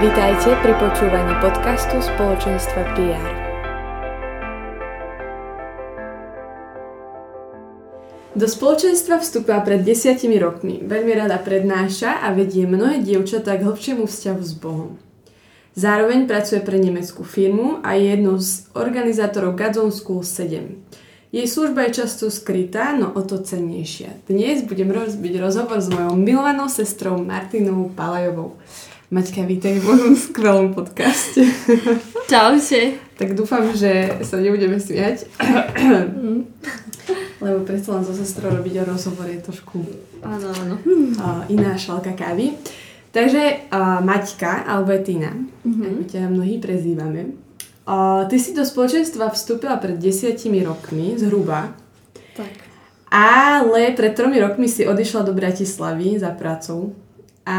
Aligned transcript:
Vítajte 0.00 0.56
pri 0.64 0.72
počúvaní 0.80 1.36
podcastu 1.44 2.00
spoločenstva 2.00 2.96
PR. 2.96 3.32
Do 8.32 8.48
spoločenstva 8.48 9.20
vstúpila 9.20 9.60
pred 9.60 9.84
desiatimi 9.84 10.40
rokmi. 10.40 10.80
Veľmi 10.80 11.12
rada 11.20 11.36
prednáša 11.36 12.24
a 12.24 12.32
vedie 12.32 12.64
mnohé 12.64 13.04
dievčatá 13.04 13.60
k 13.60 13.68
hlbšiemu 13.68 14.08
vzťahu 14.08 14.40
s 14.40 14.52
Bohom. 14.56 14.96
Zároveň 15.76 16.24
pracuje 16.24 16.64
pre 16.64 16.80
nemeckú 16.80 17.20
firmu 17.20 17.84
a 17.84 17.92
je 17.92 18.16
jednou 18.16 18.40
z 18.40 18.72
organizátorov 18.72 19.52
Gadzon 19.52 19.92
School 19.92 20.24
7. 20.24 20.80
Jej 21.28 21.44
služba 21.44 21.84
je 21.92 22.00
často 22.00 22.32
skrytá, 22.32 22.96
no 22.96 23.12
o 23.12 23.20
to 23.20 23.36
cennejšia. 23.36 24.16
Dnes 24.24 24.64
budem 24.64 24.96
rozbiť 24.96 25.44
rozhovor 25.44 25.84
s 25.84 25.92
mojou 25.92 26.16
milovanou 26.16 26.72
sestrou 26.72 27.20
Martinou 27.20 27.92
Palajovou. 27.92 28.56
Maťka, 29.10 29.42
vítaj 29.42 29.82
v 29.82 29.90
mojom 29.90 30.14
skvelom 30.14 30.70
podcaste. 30.70 31.42
Čaute. 32.30 32.94
tak 33.18 33.34
dúfam, 33.34 33.66
že 33.74 34.22
sa 34.22 34.38
nebudeme 34.38 34.78
smiať. 34.78 35.26
Lebo 37.42 37.66
predsa 37.66 37.98
len 37.98 38.06
so 38.06 38.14
sestrou 38.14 38.54
robiť 38.54 38.86
rozhovor 38.86 39.26
je 39.26 39.42
trošku 39.42 39.82
áno, 40.22 40.54
áno. 40.54 40.76
iná 41.50 41.74
šalka 41.74 42.14
kávy. 42.14 42.54
Takže 43.10 43.66
uh, 43.74 43.98
Maťka, 43.98 44.62
alebo 44.70 44.94
Tina, 45.02 45.34
mm-hmm. 45.34 45.90
ako 45.90 46.02
ťa 46.06 46.30
mnohí 46.30 46.62
prezývame, 46.62 47.34
uh, 47.90 48.30
ty 48.30 48.38
si 48.38 48.54
do 48.54 48.62
spoločenstva 48.62 49.34
vstúpila 49.34 49.82
pred 49.82 49.98
desiatimi 49.98 50.62
rokmi, 50.62 51.18
zhruba. 51.18 51.74
Tak. 52.38 52.62
Ale 53.10 53.90
pred 53.90 54.14
tromi 54.14 54.38
rokmi 54.38 54.70
si 54.70 54.86
odišla 54.86 55.26
do 55.26 55.34
Bratislavy 55.34 56.22
za 56.22 56.30
prácou. 56.30 56.94
A 57.42 57.58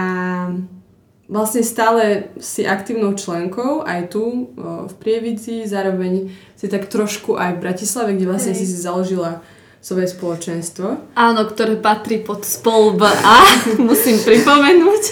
vlastne 1.31 1.63
stále 1.63 2.35
si 2.43 2.67
aktívnou 2.67 3.15
členkou 3.15 3.87
aj 3.87 4.11
tu 4.11 4.52
v 4.59 4.93
Prievidzi, 4.99 5.64
zároveň 5.64 6.27
si 6.59 6.67
tak 6.67 6.92
trošku 6.92 7.39
aj 7.39 7.55
v 7.55 7.61
Bratislave, 7.64 8.19
kde 8.19 8.27
vlastne 8.27 8.52
Hej. 8.52 8.59
si 8.59 8.65
si 8.67 8.77
založila 8.83 9.39
svoje 9.81 10.14
spoločenstvo. 10.14 11.17
Áno, 11.17 11.41
ktoré 11.49 11.73
patrí 11.73 12.21
pod 12.21 12.45
spol 12.45 12.93
A, 13.02 13.41
musím 13.81 14.21
pripomenúť. 14.21 15.03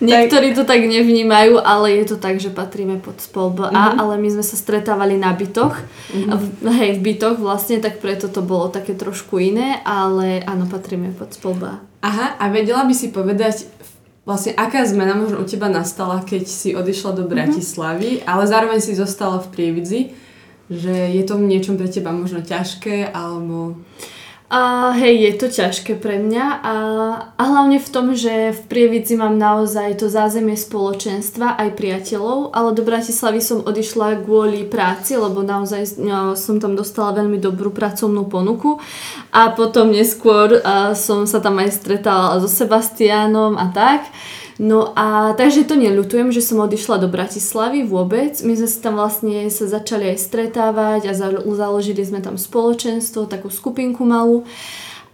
Niektorí 0.00 0.56
to 0.56 0.64
tak 0.64 0.88
nevnímajú, 0.88 1.60
ale 1.60 2.00
je 2.00 2.04
to 2.12 2.16
tak, 2.16 2.40
že 2.40 2.48
patríme 2.48 2.96
pod 2.96 3.20
spol 3.20 3.52
A, 3.60 3.68
mm-hmm. 3.68 4.00
ale 4.00 4.14
my 4.16 4.28
sme 4.40 4.44
sa 4.44 4.56
stretávali 4.56 5.20
na 5.20 5.36
bytoch. 5.36 5.76
Mm-hmm. 6.16 6.32
V, 6.32 6.44
hej, 6.80 6.90
v 6.96 7.00
bytoch 7.12 7.36
vlastne, 7.36 7.76
tak 7.76 8.00
preto 8.00 8.32
to 8.32 8.40
bolo 8.40 8.72
také 8.72 8.96
trošku 8.96 9.36
iné, 9.36 9.84
ale 9.84 10.40
áno, 10.48 10.64
patríme 10.64 11.12
pod 11.12 11.36
spol 11.36 11.60
A. 11.60 11.84
Aha, 12.00 12.40
a 12.40 12.44
vedela 12.48 12.88
by 12.88 12.94
si 12.96 13.12
povedať, 13.12 13.68
vlastne 14.26 14.52
aká 14.58 14.82
zmena 14.82 15.14
možno 15.14 15.40
u 15.40 15.46
teba 15.46 15.70
nastala, 15.70 16.20
keď 16.26 16.44
si 16.50 16.74
odišla 16.74 17.14
do 17.14 17.24
mhm. 17.24 17.30
Bratislavy, 17.30 18.10
mm-hmm. 18.20 18.28
ale 18.28 18.42
zároveň 18.50 18.80
si 18.82 18.98
zostala 18.98 19.38
v 19.40 19.50
Prievidzi, 19.54 20.00
že 20.66 21.14
je 21.14 21.22
to 21.22 21.38
niečom 21.38 21.78
pre 21.78 21.86
teba 21.86 22.10
možno 22.10 22.42
ťažké, 22.42 23.14
alebo... 23.14 23.78
A 24.46 24.94
hej, 24.94 25.26
je 25.26 25.32
to 25.42 25.46
ťažké 25.50 25.98
pre 25.98 26.22
mňa 26.22 26.46
a, 26.62 26.74
a 27.34 27.42
hlavne 27.42 27.82
v 27.82 27.88
tom, 27.90 28.14
že 28.14 28.54
v 28.54 28.60
Prievidzi 28.70 29.18
mám 29.18 29.34
naozaj 29.34 29.98
to 29.98 30.06
zázemie 30.06 30.54
spoločenstva 30.54 31.58
aj 31.58 31.74
priateľov, 31.74 32.54
ale 32.54 32.70
do 32.70 32.86
Bratislavy 32.86 33.42
som 33.42 33.66
odišla 33.66 34.22
kvôli 34.22 34.62
práci, 34.62 35.18
lebo 35.18 35.42
naozaj 35.42 35.98
no, 35.98 36.38
som 36.38 36.62
tam 36.62 36.78
dostala 36.78 37.18
veľmi 37.18 37.42
dobrú 37.42 37.74
pracovnú 37.74 38.30
ponuku 38.30 38.78
a 39.34 39.50
potom 39.50 39.90
neskôr 39.90 40.62
a, 40.62 40.94
som 40.94 41.26
sa 41.26 41.42
tam 41.42 41.58
aj 41.58 41.82
stretala 41.82 42.38
so 42.38 42.46
Sebastianom 42.46 43.58
a 43.58 43.66
tak. 43.74 44.06
No 44.56 44.96
a 44.96 45.36
takže 45.36 45.68
to 45.68 45.76
neľutujem, 45.76 46.32
že 46.32 46.40
som 46.40 46.64
odišla 46.64 47.04
do 47.04 47.12
Bratislavy 47.12 47.84
vôbec. 47.84 48.40
My 48.40 48.56
sme 48.56 48.68
sa 48.68 48.78
tam 48.80 48.96
vlastne 48.96 49.52
sa 49.52 49.68
začali 49.68 50.16
aj 50.16 50.18
stretávať 50.24 51.00
a 51.08 51.16
založili 51.44 52.00
sme 52.00 52.24
tam 52.24 52.40
spoločenstvo, 52.40 53.28
takú 53.28 53.52
skupinku 53.52 54.08
malú. 54.08 54.48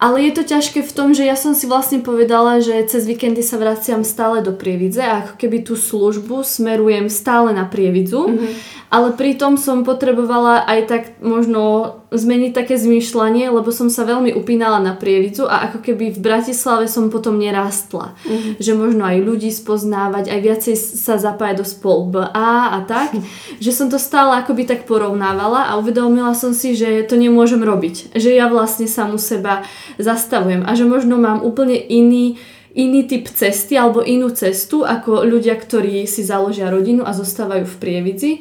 Ale 0.02 0.18
je 0.26 0.32
to 0.34 0.42
ťažké 0.42 0.82
v 0.82 0.94
tom, 0.98 1.14
že 1.14 1.22
ja 1.22 1.38
som 1.38 1.54
si 1.54 1.70
vlastne 1.70 2.02
povedala, 2.02 2.58
že 2.58 2.74
cez 2.90 3.06
víkendy 3.06 3.38
sa 3.38 3.54
vraciam 3.54 4.02
stále 4.02 4.42
do 4.42 4.50
Prievidze 4.50 4.98
a 4.98 5.22
ako 5.22 5.38
keby 5.38 5.62
tú 5.62 5.78
službu 5.78 6.42
smerujem 6.42 7.06
stále 7.06 7.54
na 7.54 7.70
Prievidzu. 7.70 8.26
Mm-hmm 8.26 8.82
ale 8.92 9.16
pritom 9.16 9.56
som 9.56 9.88
potrebovala 9.88 10.68
aj 10.68 10.80
tak 10.84 11.02
možno 11.24 11.96
zmeniť 12.12 12.52
také 12.52 12.76
zmýšľanie, 12.76 13.48
lebo 13.48 13.72
som 13.72 13.88
sa 13.88 14.04
veľmi 14.04 14.36
upínala 14.36 14.84
na 14.84 14.92
prievidzu 14.92 15.48
a 15.48 15.72
ako 15.72 15.80
keby 15.80 16.12
v 16.12 16.20
Bratislave 16.20 16.84
som 16.84 17.08
potom 17.08 17.40
nerástla. 17.40 18.12
Mm. 18.28 18.60
Že 18.60 18.72
možno 18.76 19.08
aj 19.08 19.16
ľudí 19.24 19.48
spoznávať, 19.48 20.28
aj 20.28 20.40
viacej 20.44 20.76
sa 20.76 21.16
zapájať 21.16 21.64
do 21.64 21.66
spol 21.66 22.12
A 22.36 22.76
a 22.76 22.78
tak. 22.84 23.16
že 23.64 23.72
som 23.72 23.88
to 23.88 23.96
stále 23.96 24.36
akoby 24.36 24.68
tak 24.68 24.84
porovnávala 24.84 25.72
a 25.72 25.80
uvedomila 25.80 26.36
som 26.36 26.52
si, 26.52 26.76
že 26.76 27.08
to 27.08 27.16
nemôžem 27.16 27.64
robiť. 27.64 28.12
Že 28.12 28.36
ja 28.36 28.52
vlastne 28.52 28.84
samu 28.84 29.16
seba 29.16 29.64
zastavujem 29.98 30.64
a 30.64 30.72
že 30.76 30.84
možno 30.88 31.18
mám 31.18 31.42
úplne 31.44 31.76
iný 31.76 32.38
iný 32.72 33.04
typ 33.04 33.28
cesty 33.28 33.76
alebo 33.76 34.00
inú 34.00 34.32
cestu 34.32 34.80
ako 34.80 35.28
ľudia, 35.28 35.60
ktorí 35.60 36.08
si 36.08 36.24
založia 36.24 36.72
rodinu 36.72 37.04
a 37.04 37.12
zostávajú 37.12 37.68
v 37.68 37.76
prievidzi 37.76 38.32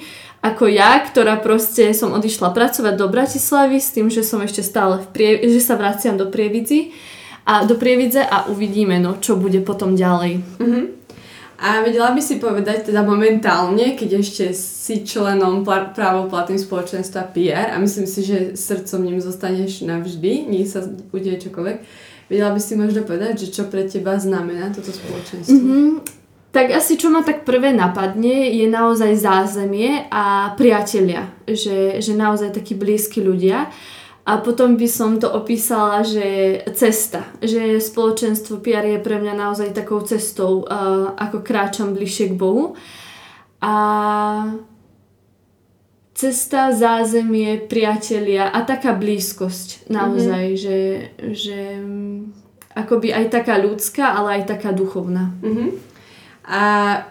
ako 0.42 0.66
ja, 0.66 0.98
ktorá 0.98 1.38
proste 1.38 1.94
som 1.94 2.18
odišla 2.18 2.50
pracovať 2.50 2.98
do 2.98 3.06
Bratislavy 3.06 3.78
s 3.78 3.94
tým, 3.94 4.10
že 4.10 4.26
som 4.26 4.42
ešte 4.42 4.66
stále 4.66 4.98
v 4.98 5.08
prie, 5.14 5.32
že 5.46 5.62
sa 5.62 5.78
vraciam 5.78 6.18
do 6.18 6.34
Prievidzi 6.34 6.90
a 7.46 7.62
do 7.62 7.78
Prievidze 7.78 8.26
a 8.26 8.50
uvidíme, 8.50 8.98
no, 8.98 9.22
čo 9.22 9.38
bude 9.38 9.62
potom 9.62 9.94
ďalej. 9.94 10.42
Uh-huh. 10.58 10.84
A 11.62 11.86
vedela 11.86 12.10
by 12.10 12.22
si 12.26 12.42
povedať 12.42 12.90
teda 12.90 13.06
momentálne, 13.06 13.94
keď 13.94 14.26
ešte 14.26 14.46
si 14.58 15.06
členom 15.06 15.62
pl- 15.62 15.94
právoplatným 15.94 16.58
spoločenstva 16.58 17.30
PR 17.30 17.70
a 17.72 17.78
myslím 17.78 18.10
si, 18.10 18.26
že 18.26 18.58
srdcom 18.58 19.06
ním 19.06 19.22
zostaneš 19.22 19.86
navždy, 19.86 20.50
nech 20.50 20.74
sa 20.74 20.82
udeje 21.14 21.46
čokoľvek, 21.46 21.78
vedela 22.34 22.50
by 22.50 22.58
si 22.58 22.74
možno 22.74 23.06
povedať, 23.06 23.46
že 23.46 23.54
čo 23.54 23.70
pre 23.70 23.86
teba 23.86 24.18
znamená 24.18 24.74
toto 24.74 24.90
spoločenstvo? 24.90 25.54
Mm-hmm. 25.54 25.90
Tak 26.52 26.68
asi 26.74 26.98
čo 26.98 27.14
ma 27.14 27.22
tak 27.22 27.46
prvé 27.48 27.72
napadne 27.72 28.52
je 28.52 28.66
naozaj 28.66 29.22
zázemie 29.22 30.10
a 30.12 30.58
priatelia, 30.58 31.30
že, 31.46 32.02
že 32.02 32.12
naozaj 32.18 32.58
takí 32.58 32.76
blízki 32.76 33.22
ľudia. 33.24 33.72
A 34.22 34.38
potom 34.38 34.78
by 34.78 34.86
som 34.86 35.18
to 35.18 35.26
opísala, 35.34 36.06
že 36.06 36.62
cesta, 36.78 37.26
že 37.42 37.82
spoločenstvo 37.82 38.62
PR 38.62 38.86
je 38.86 39.00
pre 39.02 39.18
mňa 39.18 39.34
naozaj 39.34 39.74
takou 39.74 40.06
cestou, 40.06 40.62
ako 41.18 41.42
kráčam 41.42 41.98
bližšie 41.98 42.30
k 42.30 42.38
Bohu. 42.38 42.78
A 43.66 43.74
cesta, 46.14 46.70
zázemie, 46.70 47.66
priatelia 47.66 48.54
a 48.54 48.62
taká 48.62 48.94
blízkosť 48.94 49.90
naozaj, 49.90 50.46
mm-hmm. 50.54 50.62
že, 50.62 50.80
že 51.34 51.60
akoby 52.78 53.10
aj 53.10 53.26
taká 53.34 53.58
ľudská, 53.58 54.06
ale 54.22 54.42
aj 54.42 54.54
taká 54.54 54.70
duchovná. 54.70 55.34
Mm-hmm. 55.42 55.91
A 56.52 56.64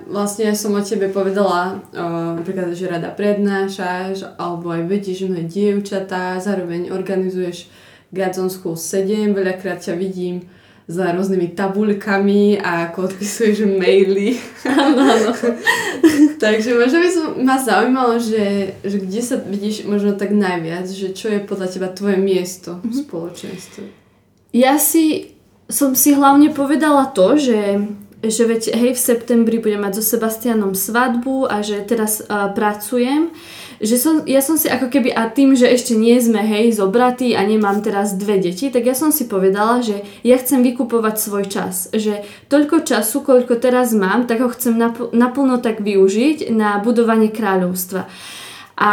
vlastne 0.04 0.52
ja 0.52 0.54
som 0.54 0.76
o 0.76 0.84
tebe 0.84 1.08
povedala, 1.08 1.80
o, 1.96 2.36
napríklad, 2.36 2.76
že 2.76 2.92
rada 2.92 3.08
prednášaš, 3.08 4.36
alebo 4.36 4.68
aj 4.68 4.84
vedíš 4.84 5.24
mnohé 5.24 5.48
dievčatá, 5.48 6.36
zároveň 6.36 6.92
organizuješ 6.92 7.72
Gadzon 8.12 8.52
School 8.52 8.76
7, 8.76 9.32
veľakrát 9.32 9.80
ťa 9.80 9.96
vidím 9.96 10.44
za 10.84 11.16
rôznymi 11.16 11.56
tabuľkami 11.56 12.60
a 12.60 12.92
ako 12.92 13.08
odpisuješ 13.08 13.64
maily. 13.80 14.36
Áno, 14.68 15.08
áno. 15.08 15.32
Takže 16.44 16.76
možno 16.76 17.00
by 17.00 17.08
som 17.08 17.26
ma 17.40 17.56
zaujímalo, 17.56 18.20
že, 18.20 18.76
že 18.84 19.00
kde 19.00 19.20
sa 19.24 19.40
vidíš 19.40 19.88
možno 19.88 20.20
tak 20.20 20.36
najviac, 20.36 20.84
že 20.84 21.16
čo 21.16 21.32
je 21.32 21.40
podľa 21.40 21.72
teba 21.72 21.88
tvoje 21.88 22.20
miesto 22.20 22.82
v 22.84 22.92
spoločenstve? 22.92 23.88
Ja 24.52 24.76
si 24.76 25.32
som 25.70 25.94
si 25.94 26.12
hlavne 26.12 26.50
povedala 26.50 27.14
to, 27.14 27.38
že 27.38 27.78
že 28.20 28.44
veď 28.44 28.76
hej 28.76 28.92
v 28.92 29.00
septembri 29.00 29.56
budem 29.56 29.80
mať 29.80 30.00
so 30.00 30.04
Sebastianom 30.04 30.76
svadbu 30.76 31.48
a 31.48 31.64
že 31.64 31.80
teraz 31.88 32.20
uh, 32.20 32.52
pracujem, 32.52 33.32
že 33.80 33.96
som, 33.96 34.28
ja 34.28 34.44
som 34.44 34.60
si 34.60 34.68
ako 34.68 34.92
keby 34.92 35.16
a 35.16 35.32
tým, 35.32 35.56
že 35.56 35.64
ešte 35.64 35.96
nie 35.96 36.20
sme 36.20 36.44
hej 36.44 36.76
zobratí 36.76 37.32
a 37.32 37.40
nemám 37.40 37.80
teraz 37.80 38.12
dve 38.12 38.36
deti, 38.36 38.68
tak 38.68 38.84
ja 38.84 38.92
som 38.92 39.08
si 39.08 39.24
povedala, 39.24 39.80
že 39.80 40.04
ja 40.20 40.36
chcem 40.36 40.60
vykupovať 40.60 41.16
svoj 41.16 41.44
čas, 41.48 41.88
že 41.96 42.20
toľko 42.52 42.84
času, 42.84 43.24
koľko 43.24 43.56
teraz 43.56 43.96
mám, 43.96 44.28
tak 44.28 44.44
ho 44.44 44.52
chcem 44.52 44.76
napl- 44.76 45.08
naplno 45.16 45.56
tak 45.56 45.80
využiť 45.80 46.52
na 46.52 46.76
budovanie 46.84 47.32
kráľovstva. 47.32 48.04
A 48.76 48.92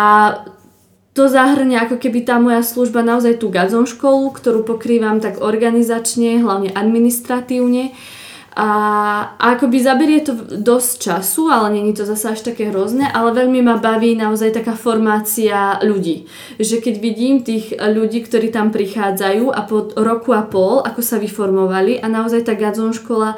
to 1.11 1.27
zahrňa 1.27 1.89
ako 1.89 1.99
keby 1.99 2.23
tá 2.23 2.39
moja 2.39 2.63
služba 2.63 3.03
naozaj 3.03 3.43
tú 3.43 3.51
gazon 3.51 3.89
školu, 3.89 4.31
ktorú 4.31 4.63
pokrývam 4.63 5.19
tak 5.19 5.43
organizačne, 5.43 6.39
hlavne 6.39 6.71
administratívne 6.71 7.91
a, 8.57 8.69
a 9.37 9.45
akoby 9.53 9.77
zaberie 9.77 10.25
to 10.25 10.33
dosť 10.49 10.91
času, 10.97 11.45
ale 11.53 11.77
není 11.77 11.93
to 11.93 12.09
zase 12.09 12.33
až 12.33 12.41
také 12.41 12.73
hrozné, 12.73 13.05
ale 13.05 13.29
veľmi 13.37 13.61
ma 13.61 13.77
baví 13.77 14.17
naozaj 14.17 14.49
taká 14.49 14.73
formácia 14.73 15.77
ľudí. 15.85 16.25
Že 16.57 16.81
keď 16.81 16.95
vidím 16.97 17.45
tých 17.45 17.77
ľudí, 17.77 18.25
ktorí 18.25 18.49
tam 18.49 18.73
prichádzajú 18.73 19.53
a 19.53 19.61
po 19.61 19.93
roku 19.93 20.33
a 20.33 20.41
pol, 20.41 20.81
ako 20.81 21.05
sa 21.05 21.21
vyformovali 21.21 22.01
a 22.01 22.09
naozaj 22.09 22.49
tá 22.49 22.57
Gadzon 22.57 22.97
škola 22.97 23.37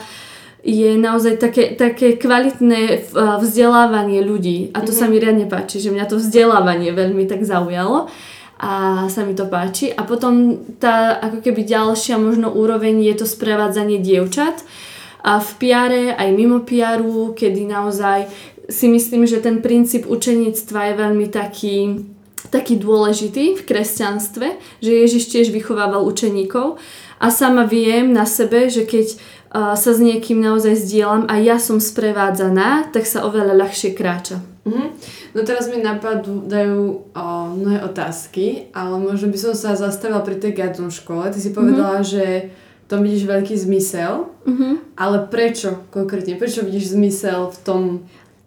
je 0.63 0.95
naozaj 0.95 1.36
také, 1.36 1.75
také 1.75 2.16
kvalitné 2.16 3.12
vzdelávanie 3.12 4.24
ľudí 4.24 4.71
a 4.71 4.80
to 4.83 4.95
mm-hmm. 4.95 5.00
sa 5.04 5.12
mi 5.12 5.19
riadne 5.19 5.51
páči, 5.51 5.83
že 5.83 5.92
mňa 5.92 6.07
to 6.07 6.16
vzdelávanie 6.16 6.95
veľmi 6.95 7.27
tak 7.27 7.44
zaujalo 7.44 8.07
a 8.60 9.04
sa 9.12 9.27
mi 9.27 9.36
to 9.36 9.48
páči. 9.51 9.92
A 9.92 10.07
potom 10.07 10.63
tá 10.80 11.16
ako 11.19 11.44
keby 11.44 11.68
ďalšia 11.68 12.16
možno 12.16 12.51
úroveň 12.51 13.04
je 13.04 13.19
to 13.19 13.27
sprevádzanie 13.27 14.00
dievčat, 14.00 14.63
a 15.19 15.39
v 15.39 15.50
piare, 15.60 16.04
aj 16.16 16.30
mimo 16.31 16.63
piaru, 16.63 17.36
kedy 17.36 17.68
naozaj 17.68 18.31
si 18.69 18.88
myslím, 18.88 19.25
že 19.25 19.44
ten 19.44 19.60
princíp 19.60 20.06
učeníctva 20.06 20.80
je 20.86 20.94
veľmi 20.95 21.27
taký, 21.27 21.77
taký 22.54 22.77
dôležitý 22.77 23.57
v 23.57 23.66
kresťanstve, 23.66 24.48
že 24.80 24.92
Ježiš 24.92 25.27
tiež 25.33 25.48
vychovával 25.50 26.06
učeníkov 26.06 26.77
a 27.19 27.27
sama 27.33 27.66
viem 27.66 28.13
na 28.13 28.24
sebe, 28.24 28.69
že 28.69 28.88
keď 28.88 29.18
sa 29.50 29.92
s 29.92 29.98
niekým 29.98 30.38
naozaj 30.38 30.77
zdieľam 30.77 31.25
a 31.25 31.42
ja 31.42 31.57
som 31.57 31.81
sprevádzaná, 31.81 32.94
tak 32.94 33.10
sa 33.10 33.25
oveľa 33.25 33.57
ľahšie 33.57 33.98
kráča. 33.98 34.45
Mm-hmm. 34.69 34.88
No 35.33 35.39
teraz 35.42 35.66
mi 35.74 35.81
napadajú 35.81 36.77
o, 37.10 37.25
mnohé 37.57 37.81
otázky, 37.81 38.69
ale 38.77 39.01
možno 39.01 39.33
by 39.33 39.38
som 39.42 39.54
sa 39.57 39.74
zastavila 39.74 40.21
pri 40.21 40.38
tej 40.38 40.54
Gadzon 40.54 40.94
škole. 40.94 41.33
Ty 41.33 41.39
si 41.42 41.50
povedala, 41.50 42.06
mm-hmm. 42.06 42.13
že 42.13 42.25
tom 42.89 43.06
vidíš 43.06 43.30
veľký 43.30 43.56
zmysel, 43.56 44.27
uh-huh. 44.27 44.74
ale 44.97 45.18
prečo 45.31 45.86
konkrétne? 45.94 46.36
Prečo 46.36 46.65
vidíš 46.65 46.97
zmysel 46.97 47.53
v 47.53 47.57
tom? 47.63 47.81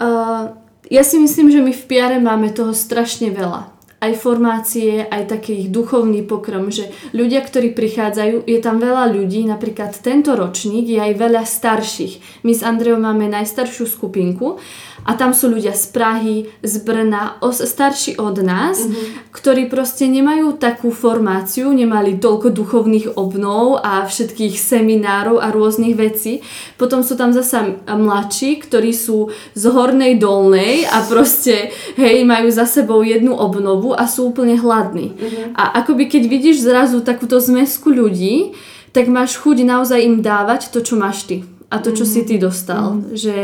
Uh, 0.03 0.53
ja 0.93 1.01
si 1.07 1.17
myslím, 1.17 1.49
že 1.49 1.65
my 1.65 1.73
v 1.73 1.85
PR 1.89 2.21
máme 2.21 2.53
toho 2.53 2.77
strašne 2.77 3.33
veľa. 3.33 3.72
Aj 4.03 4.11
formácie, 4.19 5.07
aj 5.07 5.31
taký 5.31 5.63
ich 5.63 5.69
duchovný 5.71 6.27
pokrm, 6.27 6.75
že 6.75 6.91
ľudia, 7.15 7.39
ktorí 7.47 7.71
prichádzajú, 7.71 8.51
je 8.51 8.59
tam 8.59 8.83
veľa 8.83 9.15
ľudí, 9.15 9.47
napríklad 9.47 9.95
tento 10.03 10.35
ročník 10.35 10.91
je 10.91 10.99
aj 10.99 11.15
veľa 11.15 11.47
starších. 11.47 12.43
My 12.43 12.51
s 12.51 12.67
Andreou 12.67 12.99
máme 12.99 13.31
najstaršiu 13.31 13.87
skupinku 13.87 14.59
a 15.07 15.15
tam 15.19 15.35
sú 15.35 15.51
ľudia 15.51 15.75
z 15.75 15.85
Prahy, 15.91 16.37
z 16.63 16.75
Brna, 16.83 17.39
os, 17.43 17.59
starší 17.59 18.19
od 18.19 18.39
nás, 18.43 18.83
mm-hmm. 18.83 19.35
ktorí 19.35 19.67
proste 19.67 20.07
nemajú 20.07 20.59
takú 20.59 20.95
formáciu, 20.95 21.71
nemali 21.71 22.19
toľko 22.19 22.55
duchovných 22.55 23.07
obnov 23.19 23.83
a 23.83 24.07
všetkých 24.07 24.55
seminárov 24.55 25.43
a 25.43 25.51
rôznych 25.51 25.95
vecí. 25.99 26.43
Potom 26.79 27.03
sú 27.03 27.19
tam 27.19 27.35
zasa 27.35 27.83
mladší, 27.87 28.63
ktorí 28.67 28.95
sú 28.95 29.31
z 29.59 29.65
hornej 29.71 30.23
dolnej 30.23 30.87
a 30.87 31.03
proste 31.07 31.75
hej, 31.99 32.23
majú 32.23 32.51
za 32.55 32.67
sebou 32.67 33.03
jednu 33.03 33.35
obnovu 33.35 33.92
a 33.97 34.05
sú 34.09 34.33
úplne 34.33 34.59
hladní. 34.59 35.15
Mm-hmm. 35.15 35.47
A 35.57 35.83
akoby 35.85 36.09
keď 36.09 36.23
vidíš 36.29 36.65
zrazu 36.65 37.01
takúto 37.05 37.39
zmesku 37.39 37.93
ľudí, 37.93 38.57
tak 38.93 39.09
máš 39.09 39.41
chuť 39.41 39.65
naozaj 39.65 40.01
im 40.05 40.21
dávať 40.21 40.69
to, 40.69 40.85
čo 40.85 41.01
máš 41.01 41.25
ty 41.25 41.45
a 41.73 41.81
to, 41.81 41.97
čo 41.97 42.05
mm-hmm. 42.05 42.25
si 42.25 42.29
ty 42.29 42.35
dostal. 42.37 43.01
Mm-hmm. 43.01 43.17
Že 43.17 43.37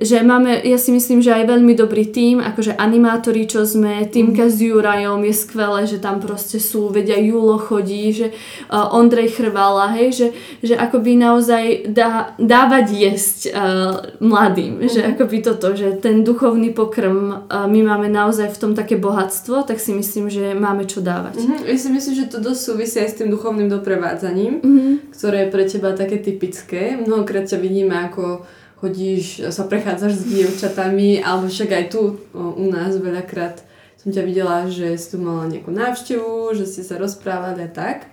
že 0.00 0.24
máme, 0.24 0.64
ja 0.64 0.80
si 0.80 0.96
myslím, 0.96 1.20
že 1.20 1.36
aj 1.36 1.44
veľmi 1.44 1.76
dobrý 1.76 2.08
tým, 2.08 2.40
akože 2.40 2.72
animátori, 2.80 3.44
čo 3.44 3.68
sme, 3.68 4.08
Týmka 4.08 4.48
s 4.48 4.56
Jurajom 4.56 5.20
je 5.28 5.34
skvelé, 5.36 5.84
že 5.84 6.00
tam 6.00 6.24
proste 6.24 6.56
sú, 6.56 6.88
vedia 6.88 7.20
Julo 7.20 7.60
chodí, 7.60 8.08
že 8.08 8.32
uh, 8.32 8.96
Ondrej 8.96 9.36
Chrvala, 9.36 9.92
hej, 10.00 10.08
že, 10.16 10.26
že 10.64 10.74
akoby 10.80 11.20
naozaj 11.20 11.92
dá, 11.92 12.32
dávať 12.40 12.86
jesť 12.96 13.38
uh, 13.52 14.16
mladým, 14.24 14.80
mm. 14.80 14.88
že 14.88 15.00
akoby 15.04 15.36
toto, 15.44 15.76
že 15.76 16.00
ten 16.00 16.24
duchovný 16.24 16.72
pokrm 16.72 17.44
uh, 17.44 17.68
my 17.68 17.80
máme 17.84 18.08
naozaj 18.08 18.56
v 18.56 18.60
tom 18.60 18.72
také 18.72 18.96
bohatstvo, 18.96 19.68
tak 19.68 19.84
si 19.84 19.92
myslím, 19.92 20.32
že 20.32 20.56
máme 20.56 20.88
čo 20.88 21.04
dávať. 21.04 21.44
Mm-hmm. 21.44 21.68
Ja 21.68 21.76
si 21.76 21.88
myslím, 21.92 22.14
že 22.16 22.32
to 22.32 22.40
dosť 22.40 22.60
súvisí 22.72 22.96
aj 23.04 23.08
s 23.12 23.18
tým 23.20 23.28
duchovným 23.28 23.68
doprevádzaním, 23.68 24.64
mm-hmm. 24.64 24.94
ktoré 25.12 25.44
je 25.44 25.52
pre 25.52 25.64
teba 25.68 25.92
také 25.92 26.16
typické. 26.16 26.96
Mnohokrát 26.96 27.44
ťa 27.44 27.60
vidíme 27.60 28.00
ako 28.08 28.48
chodíš, 28.80 29.52
sa 29.52 29.68
prechádzaš 29.68 30.24
s 30.24 30.24
dievčatami, 30.24 31.20
alebo 31.20 31.52
však 31.52 31.70
aj 31.70 31.84
tu 31.92 32.16
u 32.34 32.64
nás 32.72 32.96
veľakrát 32.96 33.62
som 34.00 34.08
ťa 34.08 34.24
videla, 34.24 34.64
že 34.72 34.96
si 34.96 35.12
tu 35.12 35.20
mala 35.20 35.44
nejakú 35.44 35.68
návštevu, 35.68 36.56
že 36.56 36.64
ste 36.64 36.80
sa 36.80 36.96
rozprávali 36.96 37.68
a 37.68 37.70
tak. 37.70 38.08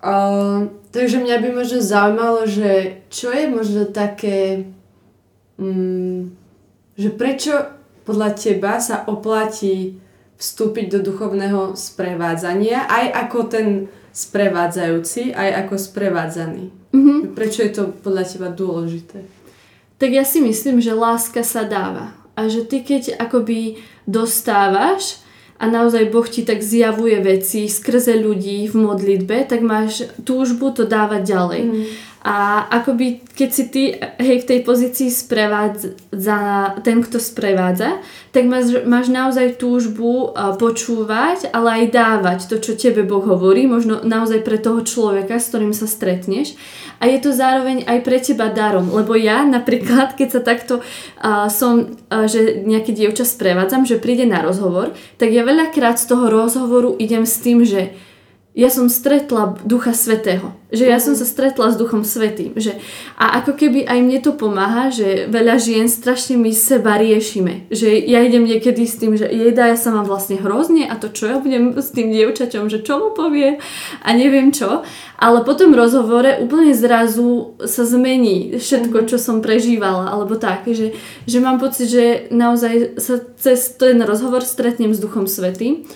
O, 0.00 0.16
takže 0.88 1.20
mňa 1.20 1.36
by 1.44 1.48
možno 1.52 1.84
zaujímalo, 1.84 2.48
že 2.48 3.04
čo 3.12 3.28
je 3.28 3.52
možno 3.52 3.84
také, 3.84 4.72
mm, 5.60 6.32
že 6.96 7.08
prečo 7.12 7.52
podľa 8.08 8.32
teba 8.32 8.80
sa 8.80 9.04
oplatí 9.04 10.00
vstúpiť 10.40 10.96
do 10.96 10.98
duchovného 11.04 11.76
sprevádzania, 11.76 12.88
aj 12.88 13.06
ako 13.28 13.38
ten 13.52 13.66
sprevádzajúci, 14.16 15.36
aj 15.36 15.68
ako 15.68 15.74
sprevádzaný. 15.76 16.64
Mm-hmm. 16.96 17.18
Prečo 17.36 17.60
je 17.60 17.72
to 17.76 17.82
podľa 17.92 18.24
teba 18.24 18.48
dôležité? 18.48 19.41
Tak 20.02 20.10
ja 20.10 20.26
si 20.26 20.42
myslím, 20.42 20.82
že 20.82 20.98
láska 20.98 21.46
sa 21.46 21.62
dáva. 21.62 22.10
A 22.34 22.50
že 22.50 22.66
ty 22.66 22.82
keď 22.82 23.22
akoby 23.22 23.78
dostávaš 24.02 25.22
a 25.62 25.70
naozaj 25.70 26.10
Boh 26.10 26.26
ti 26.26 26.42
tak 26.42 26.58
zjavuje 26.58 27.22
veci 27.22 27.70
skrze 27.70 28.18
ľudí 28.18 28.66
v 28.66 28.82
modlitbe, 28.82 29.46
tak 29.46 29.62
máš 29.62 30.10
túžbu 30.26 30.74
to 30.74 30.90
dávať 30.90 31.22
ďalej. 31.22 31.62
Mm. 31.62 31.84
A 32.22 32.70
akoby, 32.70 33.18
keď 33.34 33.50
si 33.50 33.64
ty 33.66 33.82
hej, 33.98 34.46
v 34.46 34.48
tej 34.48 34.60
pozícii 34.62 35.10
sprevádza, 35.10 35.98
ten, 36.86 37.02
kto 37.02 37.18
sprevádza, 37.18 37.98
tak 38.30 38.46
máš, 38.46 38.86
máš 38.86 39.10
naozaj 39.10 39.58
túžbu 39.58 40.30
počúvať, 40.54 41.50
ale 41.50 41.82
aj 41.82 41.84
dávať 41.90 42.38
to, 42.46 42.62
čo 42.62 42.78
tebe 42.78 43.02
Boh 43.02 43.26
hovorí, 43.26 43.66
možno 43.66 44.06
naozaj 44.06 44.46
pre 44.46 44.62
toho 44.62 44.86
človeka, 44.86 45.42
s 45.42 45.50
ktorým 45.50 45.74
sa 45.74 45.90
stretneš. 45.90 46.54
A 47.02 47.10
je 47.10 47.18
to 47.18 47.34
zároveň 47.34 47.82
aj 47.90 47.98
pre 48.06 48.22
teba 48.22 48.54
darom, 48.54 48.94
lebo 48.94 49.18
ja 49.18 49.42
napríklad, 49.42 50.14
keď 50.14 50.28
sa 50.30 50.40
takto 50.46 50.78
uh, 50.78 51.50
som, 51.50 51.98
uh, 52.06 52.30
že 52.30 52.62
nejaké 52.62 52.94
dievča 52.94 53.26
sprevádzam, 53.26 53.82
že 53.82 53.98
príde 53.98 54.30
na 54.30 54.38
rozhovor, 54.46 54.94
tak 55.18 55.34
ja 55.34 55.42
veľakrát 55.42 55.98
z 55.98 56.06
toho 56.06 56.30
rozhovoru 56.30 56.94
idem 57.02 57.26
s 57.26 57.42
tým, 57.42 57.66
že 57.66 57.90
ja 58.52 58.68
som 58.68 58.92
stretla 58.92 59.56
Ducha 59.64 59.96
Svetého. 59.96 60.52
Že 60.68 60.84
ja 60.88 61.00
som 61.00 61.16
mhm. 61.16 61.20
sa 61.20 61.26
stretla 61.28 61.72
s 61.72 61.76
Duchom 61.80 62.04
Svetým. 62.04 62.52
Že, 62.52 62.76
a 63.16 63.40
ako 63.40 63.56
keby 63.56 63.88
aj 63.88 63.98
mne 64.04 64.20
to 64.20 64.36
pomáha, 64.36 64.92
že 64.92 65.24
veľa 65.32 65.56
žien 65.56 65.88
strašne 65.88 66.36
my 66.36 66.52
seba 66.52 67.00
riešime. 67.00 67.68
Že 67.72 67.96
ja 68.08 68.20
idem 68.20 68.44
niekedy 68.44 68.84
s 68.84 69.00
tým, 69.00 69.16
že 69.16 69.24
jeda, 69.28 69.72
ja 69.72 69.76
sa 69.76 69.92
mám 69.92 70.04
vlastne 70.04 70.36
hrozne 70.36 70.84
a 70.84 71.00
to 71.00 71.08
čo 71.08 71.32
ja 71.32 71.36
budem 71.40 71.76
s 71.80 71.96
tým 71.96 72.12
dievčaťom, 72.12 72.68
že 72.68 72.84
čo 72.84 73.00
mu 73.00 73.08
povie 73.16 73.56
a 74.04 74.08
neviem 74.12 74.52
čo. 74.52 74.84
Ale 75.16 75.48
po 75.48 75.56
tom 75.56 75.72
rozhovore 75.72 76.40
úplne 76.44 76.76
zrazu 76.76 77.56
sa 77.64 77.88
zmení 77.88 78.60
všetko, 78.60 79.04
mhm. 79.04 79.08
čo 79.08 79.16
som 79.16 79.40
prežívala. 79.40 80.12
Alebo 80.12 80.36
tak, 80.36 80.68
že, 80.68 80.92
že 81.24 81.38
mám 81.40 81.56
pocit, 81.56 81.88
že 81.88 82.28
naozaj 82.28 83.00
sa 83.00 83.16
cez 83.40 83.80
ten 83.80 83.96
rozhovor 84.04 84.44
stretnem 84.44 84.92
s 84.92 85.00
Duchom 85.00 85.24
Svetým. 85.24 85.88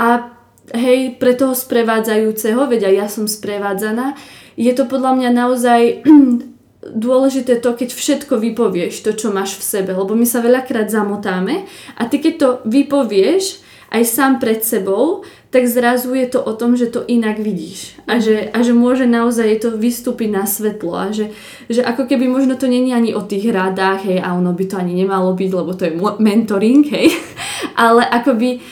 A 0.00 0.40
hej, 0.70 1.18
pre 1.18 1.34
toho 1.34 1.58
sprevádzajúceho, 1.58 2.70
veď 2.70 2.92
aj 2.92 2.94
ja 2.94 3.06
som 3.10 3.26
sprevádzaná, 3.26 4.14
je 4.54 4.72
to 4.76 4.86
podľa 4.86 5.18
mňa 5.18 5.30
naozaj 5.34 5.80
dôležité 7.04 7.58
to, 7.58 7.74
keď 7.74 7.90
všetko 7.90 8.38
vypovieš, 8.38 9.02
to, 9.02 9.10
čo 9.14 9.34
máš 9.34 9.58
v 9.58 9.64
sebe, 9.66 9.90
lebo 9.94 10.14
my 10.14 10.26
sa 10.26 10.42
veľakrát 10.42 10.90
zamotáme 10.90 11.66
a 11.98 12.02
ty 12.06 12.18
keď 12.18 12.34
to 12.38 12.48
vypovieš 12.66 13.62
aj 13.92 14.02
sám 14.08 14.32
pred 14.40 14.64
sebou, 14.64 15.20
tak 15.52 15.68
zrazu 15.68 16.16
je 16.16 16.24
to 16.32 16.40
o 16.40 16.56
tom, 16.56 16.80
že 16.80 16.88
to 16.88 17.04
inak 17.04 17.36
vidíš 17.36 18.00
a 18.08 18.16
že, 18.16 18.48
a 18.48 18.64
že 18.64 18.72
môže 18.72 19.04
naozaj 19.04 19.68
to 19.68 19.76
vystúpiť 19.76 20.32
na 20.32 20.48
svetlo 20.48 20.96
a 20.96 21.12
že, 21.12 21.28
že 21.68 21.84
ako 21.84 22.08
keby 22.08 22.24
možno 22.24 22.56
to 22.56 22.64
není 22.64 22.96
ani 22.96 23.12
o 23.12 23.20
tých 23.20 23.52
radách, 23.52 24.08
hej, 24.08 24.18
a 24.24 24.32
ono 24.32 24.56
by 24.56 24.64
to 24.64 24.80
ani 24.80 24.96
nemalo 24.96 25.36
byť, 25.36 25.50
lebo 25.52 25.70
to 25.76 25.84
je 25.84 25.92
mentoring, 26.24 26.88
hej, 26.88 27.12
ale 27.84 28.00
akoby 28.08 28.64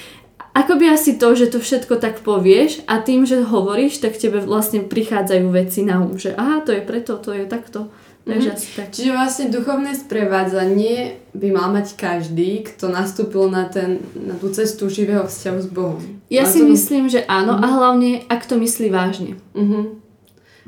akoby 0.55 0.91
asi 0.91 1.17
to, 1.17 1.35
že 1.35 1.51
to 1.55 1.59
všetko 1.59 1.99
tak 1.99 2.21
povieš 2.21 2.85
a 2.91 2.99
tým, 3.01 3.27
že 3.27 3.43
hovoríš, 3.47 4.03
tak 4.03 4.19
tebe 4.19 4.43
vlastne 4.43 4.85
prichádzajú 4.85 5.47
veci 5.51 5.81
na 5.87 6.03
um, 6.03 6.19
že 6.19 6.35
aha, 6.35 6.63
to 6.67 6.75
je 6.75 6.83
preto, 6.83 7.17
to 7.19 7.35
je 7.35 7.47
takto. 7.47 7.89
Takže 8.21 8.51
mm-hmm. 8.53 8.77
tak. 8.77 8.89
Čiže 8.93 9.11
vlastne 9.17 9.47
duchovné 9.49 9.97
sprevádzanie 9.97 10.97
by 11.33 11.49
mal 11.57 11.73
mať 11.73 11.97
každý, 11.97 12.69
kto 12.69 12.93
nastúpil 12.93 13.49
na, 13.49 13.65
ten, 13.65 14.05
na 14.13 14.37
tú 14.37 14.53
cestu 14.53 14.93
živého 14.93 15.25
vzťahu 15.25 15.59
s 15.65 15.69
Bohom. 15.73 16.05
Ja 16.29 16.45
si 16.45 16.61
to... 16.61 16.69
myslím, 16.69 17.09
že 17.09 17.25
áno 17.25 17.57
mm-hmm. 17.57 17.65
a 17.65 17.77
hlavne, 17.81 18.11
ak 18.29 18.45
to 18.45 18.61
myslí 18.61 18.93
vážne. 18.93 19.41
Mm-hmm. 19.57 19.85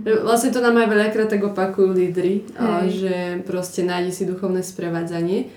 Vlastne 0.03 0.51
to 0.51 0.65
nám 0.65 0.81
aj 0.81 0.89
veľakrát 0.89 1.29
tak 1.29 1.45
opakujú 1.45 1.93
lídry, 1.93 2.49
že 2.89 3.45
proste 3.45 3.85
nájde 3.85 4.11
si 4.11 4.23
duchovné 4.25 4.65
sprevádzanie. 4.65 5.53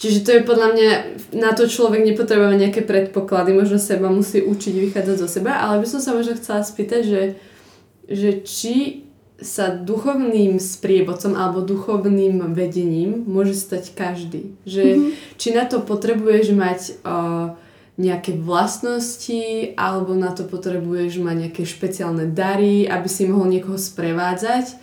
Čiže 0.00 0.24
to 0.24 0.30
je 0.32 0.48
podľa 0.48 0.68
mňa, 0.72 0.90
na 1.36 1.52
to 1.52 1.68
človek 1.68 2.00
nepotrebuje 2.00 2.56
nejaké 2.56 2.80
predpoklady, 2.88 3.52
možno 3.52 3.76
seba 3.76 4.08
musí 4.08 4.40
učiť 4.40 4.74
vychádzať 4.88 5.16
zo 5.20 5.28
seba, 5.28 5.60
ale 5.60 5.84
by 5.84 5.86
som 5.92 6.00
sa 6.00 6.16
možno 6.16 6.40
chcela 6.40 6.64
spýtať, 6.64 7.02
že, 7.04 7.22
že 8.08 8.30
či 8.40 9.04
sa 9.44 9.68
duchovným 9.68 10.56
sprievodcom 10.56 11.36
alebo 11.36 11.60
duchovným 11.60 12.40
vedením 12.56 13.28
môže 13.28 13.52
stať 13.52 13.92
každý. 13.92 14.56
Že, 14.64 14.84
mm-hmm. 14.88 15.10
Či 15.36 15.48
na 15.52 15.68
to 15.68 15.84
potrebuješ 15.84 16.56
mať 16.56 16.80
uh, 17.04 17.56
nejaké 18.00 18.40
vlastnosti 18.40 19.76
alebo 19.76 20.16
na 20.16 20.32
to 20.32 20.48
potrebuješ 20.48 21.20
mať 21.20 21.36
nejaké 21.48 21.62
špeciálne 21.68 22.24
dary, 22.32 22.88
aby 22.88 23.08
si 23.08 23.28
mohol 23.28 23.52
niekoho 23.52 23.76
sprevádzať 23.76 24.80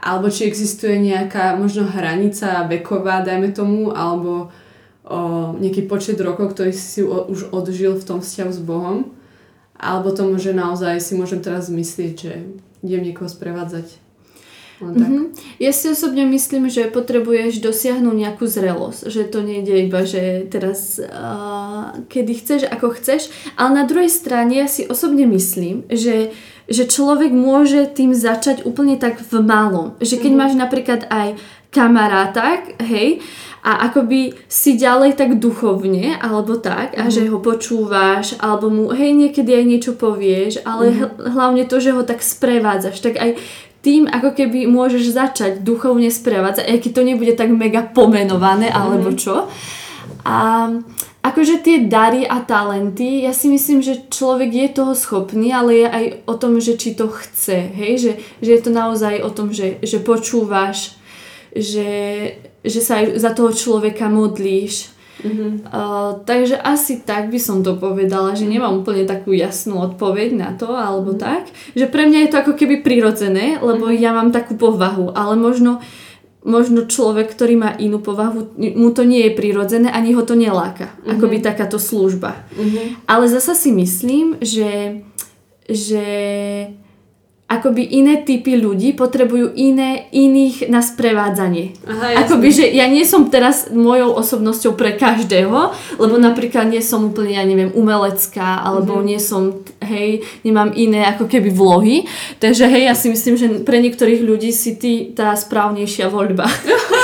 alebo 0.00 0.32
či 0.32 0.48
existuje 0.48 0.96
nejaká 0.96 1.60
možno 1.60 1.84
hranica 1.84 2.64
veková, 2.64 3.20
dajme 3.20 3.52
tomu, 3.52 3.92
alebo 3.92 4.48
o, 5.10 5.20
nejaký 5.58 5.90
počet 5.90 6.22
rokov, 6.22 6.54
ktorý 6.54 6.70
si 6.70 7.02
už 7.02 7.50
odžil 7.50 7.98
v 7.98 8.06
tom 8.06 8.22
vzťahu 8.22 8.52
s 8.54 8.60
Bohom. 8.62 9.10
Alebo 9.74 10.14
to 10.14 10.28
môže 10.28 10.54
naozaj 10.54 11.02
si 11.02 11.18
môžem 11.18 11.42
teraz 11.42 11.66
myslieť, 11.66 12.14
že 12.14 12.32
idem 12.86 13.02
niekoho 13.10 13.26
sprevádzať. 13.26 14.10
Mm-hmm. 14.80 15.60
Ja 15.60 15.76
si 15.76 15.92
osobne 15.92 16.24
myslím, 16.24 16.72
že 16.72 16.88
potrebuješ 16.88 17.60
dosiahnuť 17.60 18.16
nejakú 18.16 18.48
zrelosť, 18.48 19.12
že 19.12 19.28
to 19.28 19.44
nejde 19.44 19.76
iba, 19.76 20.08
že 20.08 20.48
teraz 20.48 20.96
uh, 20.96 22.00
kedy 22.08 22.32
chceš, 22.40 22.60
ako 22.64 22.96
chceš, 22.96 23.28
ale 23.60 23.76
na 23.76 23.84
druhej 23.84 24.08
strane 24.08 24.56
ja 24.56 24.64
si 24.64 24.88
osobne 24.88 25.28
myslím, 25.28 25.84
že 25.92 26.32
že 26.70 26.86
človek 26.86 27.34
môže 27.34 27.82
tým 27.90 28.14
začať 28.14 28.62
úplne 28.62 28.94
tak 28.94 29.18
v 29.18 29.42
malom. 29.42 29.98
Že 29.98 30.22
keď 30.22 30.30
mm-hmm. 30.30 30.38
máš 30.38 30.54
napríklad 30.54 31.00
aj 31.10 31.34
kamaráta, 31.70 32.66
hej, 32.82 33.22
a 33.60 33.86
akoby 33.92 34.34
si 34.48 34.80
ďalej 34.80 35.20
tak 35.20 35.36
duchovne, 35.36 36.16
alebo 36.16 36.56
tak, 36.56 36.96
a 36.96 37.12
že 37.12 37.28
ho 37.28 37.38
počúvaš, 37.44 38.34
alebo 38.40 38.72
mu, 38.72 38.84
hej, 38.90 39.12
niekedy 39.12 39.52
aj 39.52 39.64
niečo 39.68 39.92
povieš, 39.94 40.64
ale 40.64 40.90
mm-hmm. 40.90 41.30
hlavne 41.36 41.64
to, 41.68 41.76
že 41.76 41.92
ho 41.92 42.02
tak 42.02 42.24
sprevádzaš, 42.24 42.96
tak 43.04 43.20
aj 43.20 43.36
tým 43.80 44.04
ako 44.08 44.36
keby 44.36 44.68
môžeš 44.68 45.12
začať 45.12 45.52
duchovne 45.64 46.12
sprevádzať, 46.12 46.68
aj 46.68 46.78
keď 46.84 46.90
to 46.92 47.02
nebude 47.04 47.32
tak 47.36 47.48
mega 47.48 47.80
pomenované 47.80 48.68
alebo 48.68 49.12
mhm. 49.12 49.16
čo. 49.16 49.48
A 50.20 50.68
akože 51.24 51.64
tie 51.64 51.88
dary 51.88 52.28
a 52.28 52.44
talenty, 52.44 53.24
ja 53.24 53.32
si 53.32 53.48
myslím, 53.48 53.80
že 53.80 54.04
človek 54.12 54.52
je 54.52 54.68
toho 54.68 54.92
schopný, 54.92 55.48
ale 55.52 55.84
je 55.84 55.88
aj 55.88 56.04
o 56.28 56.34
tom, 56.36 56.60
že 56.60 56.76
či 56.76 56.92
to 56.92 57.08
chce, 57.08 57.72
hej, 57.72 57.92
že, 57.96 58.12
že 58.44 58.50
je 58.52 58.60
to 58.60 58.70
naozaj 58.72 59.20
o 59.24 59.32
tom, 59.32 59.48
že, 59.48 59.80
že 59.80 60.00
počúvaš, 60.00 60.99
že, 61.54 61.92
že 62.62 62.80
sa 62.80 63.02
aj 63.02 63.18
za 63.18 63.30
toho 63.34 63.50
človeka 63.54 64.06
modlíš, 64.06 65.00
Mm-hmm. 65.20 65.68
Uh, 65.68 66.24
takže 66.24 66.56
asi 66.56 67.04
tak 67.04 67.28
by 67.28 67.36
som 67.36 67.60
to 67.60 67.76
povedala, 67.76 68.32
že 68.32 68.48
nemám 68.48 68.80
úplne 68.80 69.04
takú 69.04 69.36
jasnú 69.36 69.80
odpoveď 69.92 70.32
na 70.32 70.50
to, 70.56 70.72
alebo 70.72 71.12
mm-hmm. 71.12 71.24
tak. 71.24 71.52
Že 71.76 71.86
pre 71.92 72.08
mňa 72.08 72.18
je 72.24 72.30
to 72.32 72.40
ako 72.40 72.52
keby 72.56 72.80
prirodzené, 72.80 73.60
lebo 73.60 73.88
mm-hmm. 73.88 74.02
ja 74.02 74.10
mám 74.16 74.32
takú 74.32 74.56
povahu, 74.56 75.12
ale 75.12 75.36
možno 75.36 75.84
možno 76.40 76.88
človek, 76.88 77.36
ktorý 77.36 77.60
má 77.60 77.70
inú 77.76 78.00
povahu, 78.00 78.56
mu 78.56 78.88
to 78.96 79.04
nie 79.04 79.28
je 79.28 79.36
prirodzené, 79.36 79.92
ani 79.92 80.16
ho 80.16 80.24
to 80.24 80.32
neláka. 80.32 80.88
Mm-hmm. 80.88 81.12
Akoby 81.20 81.36
takáto 81.44 81.76
služba. 81.76 82.48
Mm-hmm. 82.56 83.04
Ale 83.04 83.28
zasa 83.28 83.52
si 83.52 83.68
myslím, 83.76 84.40
že, 84.40 85.04
že 85.68 86.04
akoby 87.50 87.82
iné 87.82 88.22
typy 88.22 88.54
ľudí 88.54 88.94
potrebujú 88.94 89.58
iné, 89.58 90.06
iných 90.14 90.70
na 90.70 90.78
sprevádzanie. 90.86 91.74
Aha, 91.82 92.22
akoby, 92.22 92.48
že 92.54 92.64
ja 92.70 92.86
nie 92.86 93.02
som 93.02 93.26
teraz 93.26 93.74
mojou 93.74 94.14
osobnosťou 94.14 94.78
pre 94.78 94.94
každého, 94.94 95.74
lebo 95.98 96.14
napríklad 96.14 96.70
nie 96.70 96.78
som 96.78 97.10
úplne, 97.10 97.34
ja 97.34 97.42
neviem, 97.42 97.74
umelecká, 97.74 98.62
alebo 98.62 99.02
mm. 99.02 99.04
nie 99.04 99.18
som, 99.18 99.66
hej, 99.90 100.22
nemám 100.46 100.70
iné 100.78 101.02
ako 101.10 101.26
keby 101.26 101.50
vlohy. 101.50 102.06
Takže 102.38 102.70
hej, 102.70 102.86
ja 102.86 102.94
si 102.94 103.10
myslím, 103.10 103.34
že 103.34 103.46
pre 103.66 103.82
niektorých 103.82 104.22
ľudí 104.22 104.54
si 104.54 104.78
ty 104.78 105.10
tá 105.10 105.34
správnejšia 105.34 106.06
voľba. 106.06 106.46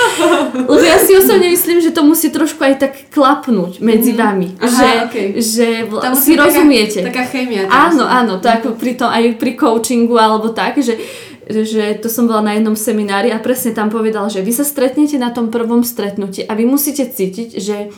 lebo 0.70 0.84
ja 0.86 1.02
si 1.02 1.18
osobne 1.18 1.50
myslím, 1.50 1.82
že 1.82 1.90
to 1.90 2.06
musí 2.06 2.30
trošku 2.30 2.62
aj 2.62 2.74
tak 2.78 2.92
klapnúť 3.10 3.82
medzi 3.82 4.14
mm. 4.14 4.18
vami. 4.22 4.48
Aha, 4.62 4.70
že 4.70 4.88
okay. 5.10 5.26
že 5.42 5.68
vl- 5.90 6.02
si 6.14 6.38
taká, 6.38 6.46
rozumiete. 6.46 7.02
Taká 7.02 7.26
chémia. 7.26 7.66
Áno, 7.66 8.06
áno, 8.06 8.38
to 8.38 8.46
ako 8.46 8.78
pri 8.78 8.94
tom, 8.94 9.10
aj 9.10 9.34
pri 9.42 9.58
coachingu, 9.58 10.14
ale 10.14 10.36
alebo 10.36 10.52
tak, 10.52 10.76
že, 10.84 11.00
že 11.48 11.96
to 11.96 12.12
som 12.12 12.28
bola 12.28 12.44
na 12.44 12.52
jednom 12.60 12.76
seminári 12.76 13.32
a 13.32 13.40
presne 13.40 13.72
tam 13.72 13.88
povedal, 13.88 14.28
že 14.28 14.44
vy 14.44 14.52
sa 14.52 14.68
stretnete 14.68 15.16
na 15.16 15.32
tom 15.32 15.48
prvom 15.48 15.80
stretnutí 15.80 16.44
a 16.44 16.52
vy 16.52 16.68
musíte 16.68 17.08
cítiť, 17.08 17.56
že 17.56 17.88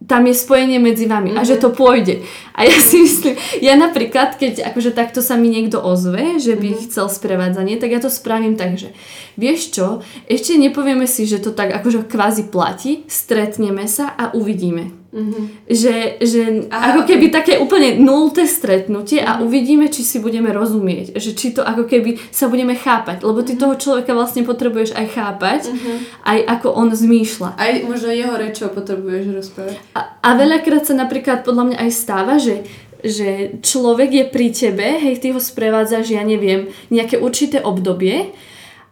tam 0.00 0.24
je 0.24 0.34
spojenie 0.34 0.80
medzi 0.80 1.04
vami 1.04 1.36
mm-hmm. 1.36 1.44
a 1.44 1.48
že 1.48 1.56
mhm. 1.56 1.62
to 1.62 1.68
pôjde. 1.76 2.14
A 2.56 2.64
ja 2.64 2.76
si 2.80 3.04
myslím, 3.04 3.34
ja 3.60 3.76
napríklad, 3.76 4.36
keď 4.36 4.72
akože 4.72 4.96
takto 4.96 5.20
sa 5.20 5.36
mi 5.36 5.52
niekto 5.52 5.80
ozve, 5.80 6.40
že 6.40 6.56
by 6.56 6.68
mm-hmm. 6.72 6.84
chcel 6.88 7.06
sprevádzanie, 7.08 7.76
tak 7.76 7.92
ja 7.92 8.00
to 8.00 8.12
spravím 8.12 8.56
tak, 8.56 8.76
že 8.76 8.92
vieš 9.40 9.72
čo, 9.72 9.86
ešte 10.28 10.56
nepovieme 10.60 11.04
si, 11.08 11.24
že 11.24 11.40
to 11.40 11.52
tak 11.52 11.72
akože 11.72 12.08
kvázi 12.08 12.48
platí, 12.52 13.08
stretneme 13.08 13.88
sa 13.88 14.12
a 14.12 14.32
uvidíme. 14.36 14.99
Mm-hmm. 15.10 15.66
Že, 15.66 15.94
že 16.22 16.42
Aha, 16.70 16.94
ako 16.94 17.02
keby 17.02 17.34
také 17.34 17.58
úplne 17.58 17.98
nulté 17.98 18.46
stretnutie 18.46 19.18
mm-hmm. 19.18 19.34
a 19.34 19.38
mhm. 19.38 19.42
uvidíme, 19.42 19.86
či 19.90 20.06
si 20.06 20.22
budeme 20.22 20.54
rozumieť. 20.54 21.18
Že 21.18 21.30
či 21.34 21.46
to 21.50 21.66
ako 21.66 21.90
keby 21.90 22.16
sa 22.30 22.46
budeme 22.46 22.78
chápať. 22.78 23.26
Lebo 23.26 23.42
ty 23.42 23.58
mm-hmm. 23.58 23.62
toho 23.66 23.74
človeka 23.74 24.14
vlastne 24.14 24.46
potrebuješ 24.46 24.94
aj 24.94 25.06
chápať, 25.10 25.60
mm-hmm. 25.66 25.96
aj 26.22 26.38
ako 26.58 26.68
on 26.78 26.88
zmýšľa. 26.94 27.58
Aj 27.58 27.72
možno 27.82 28.14
jeho 28.14 28.34
rečou 28.38 28.70
potrebuješ 28.70 29.24
rozprávať. 29.34 29.76
A, 29.98 30.00
a 30.22 30.28
veľakrát 30.38 30.86
sa 30.86 30.94
napríklad 30.94 31.42
podľa 31.42 31.74
mňa 31.74 31.76
aj 31.82 31.90
stáva, 31.90 32.38
že 32.38 32.62
že 33.00 33.56
človek 33.64 34.12
je 34.12 34.24
pri 34.28 34.52
tebe, 34.52 34.84
hej, 34.84 35.24
ty 35.24 35.32
ho 35.32 35.40
sprevádzaš, 35.40 36.12
ja 36.12 36.20
neviem, 36.20 36.68
nejaké 36.92 37.16
určité 37.16 37.64
obdobie 37.64 38.36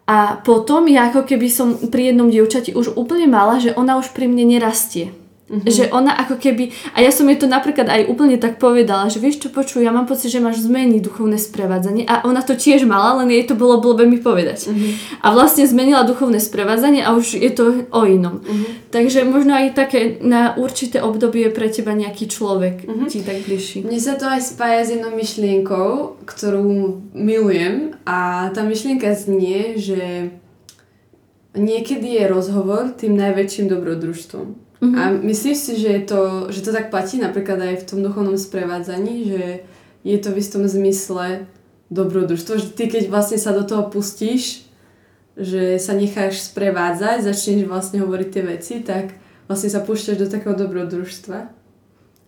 a 0.08 0.40
potom 0.40 0.88
ja 0.88 1.12
ako 1.12 1.28
keby 1.28 1.52
som 1.52 1.76
pri 1.92 2.12
jednom 2.12 2.32
dievčati 2.32 2.72
už 2.72 2.96
úplne 2.96 3.28
mala, 3.28 3.60
že 3.60 3.76
ona 3.76 4.00
už 4.00 4.16
pri 4.16 4.25
mne 4.25 4.56
nerastie. 4.56 5.12
Mm-hmm. 5.48 5.64
Že 5.64 5.84
ona 5.96 6.12
ako 6.12 6.36
keby, 6.36 6.68
a 6.92 7.00
ja 7.00 7.08
som 7.08 7.24
jej 7.24 7.40
to 7.40 7.48
napríklad 7.48 7.88
aj 7.88 8.04
úplne 8.12 8.36
tak 8.36 8.60
povedala, 8.60 9.08
že 9.08 9.16
vieš 9.16 9.40
čo 9.40 9.48
počuj, 9.48 9.80
ja 9.80 9.88
mám 9.88 10.04
pocit, 10.04 10.28
že 10.28 10.44
máš 10.44 10.60
zmeniť 10.60 11.00
duchovné 11.00 11.40
sprevádzanie 11.40 12.04
a 12.04 12.20
ona 12.28 12.44
to 12.44 12.52
tiež 12.52 12.84
mala, 12.84 13.24
len 13.24 13.32
jej 13.32 13.48
to 13.48 13.56
bolo 13.56 13.80
blbe 13.80 14.04
mi 14.04 14.20
povedať. 14.20 14.68
Mm-hmm. 14.68 15.24
A 15.24 15.26
vlastne 15.32 15.64
zmenila 15.64 16.04
duchovné 16.04 16.36
sprevádzanie 16.36 17.00
a 17.00 17.16
už 17.16 17.40
je 17.40 17.48
to 17.48 17.88
o 17.88 18.00
inom. 18.04 18.44
Mm-hmm. 18.44 18.92
Takže 18.92 19.24
možno 19.24 19.56
aj 19.56 19.72
také 19.72 20.20
na 20.20 20.52
určité 20.52 21.00
obdobie 21.00 21.48
pre 21.48 21.72
teba 21.72 21.96
nejaký 21.96 22.28
človek 22.28 22.84
mm-hmm. 22.84 23.08
ti 23.08 23.24
tak 23.24 23.40
bližší. 23.48 23.88
Mne 23.88 24.00
sa 24.04 24.20
to 24.20 24.28
aj 24.28 24.44
spája 24.44 24.84
s 24.84 24.92
jednou 24.92 25.16
myšlienkou, 25.16 26.20
ktorú 26.28 27.00
milujem 27.16 27.96
a 28.04 28.52
tá 28.52 28.68
myšlienka 28.68 29.16
znie, 29.16 29.80
že 29.80 30.28
niekedy 31.56 32.20
je 32.20 32.24
rozhovor 32.28 32.92
tým 32.92 33.16
najväčším 33.16 33.72
dobrodružstvom. 33.72 34.67
Uh-huh. 34.78 34.94
A 34.94 35.02
myslíš 35.11 35.58
si, 35.58 35.73
že, 35.82 35.90
je 35.90 36.02
to, 36.06 36.20
že 36.54 36.62
to 36.62 36.70
tak 36.70 36.94
platí 36.94 37.18
napríklad 37.18 37.58
aj 37.58 37.75
v 37.82 37.88
tom 37.88 37.99
duchovnom 38.02 38.38
sprevádzaní, 38.38 39.16
že 39.26 39.44
je 40.06 40.18
to 40.23 40.30
v 40.30 40.38
istom 40.38 40.62
zmysle 40.64 41.50
dobrodružstvo, 41.90 42.62
že 42.62 42.66
ty 42.76 42.87
keď 42.87 43.11
vlastne 43.11 43.40
sa 43.40 43.50
do 43.50 43.66
toho 43.66 43.90
pustíš, 43.90 44.68
že 45.38 45.78
sa 45.78 45.94
necháš 45.94 46.50
sprevádzať, 46.50 47.26
začneš 47.26 47.66
vlastne 47.66 48.02
hovoriť 48.02 48.28
tie 48.30 48.42
veci, 48.42 48.75
tak 48.82 49.14
vlastne 49.50 49.70
sa 49.70 49.82
púšťaš 49.82 50.16
do 50.18 50.26
takého 50.30 50.54
dobrodružstva. 50.54 51.57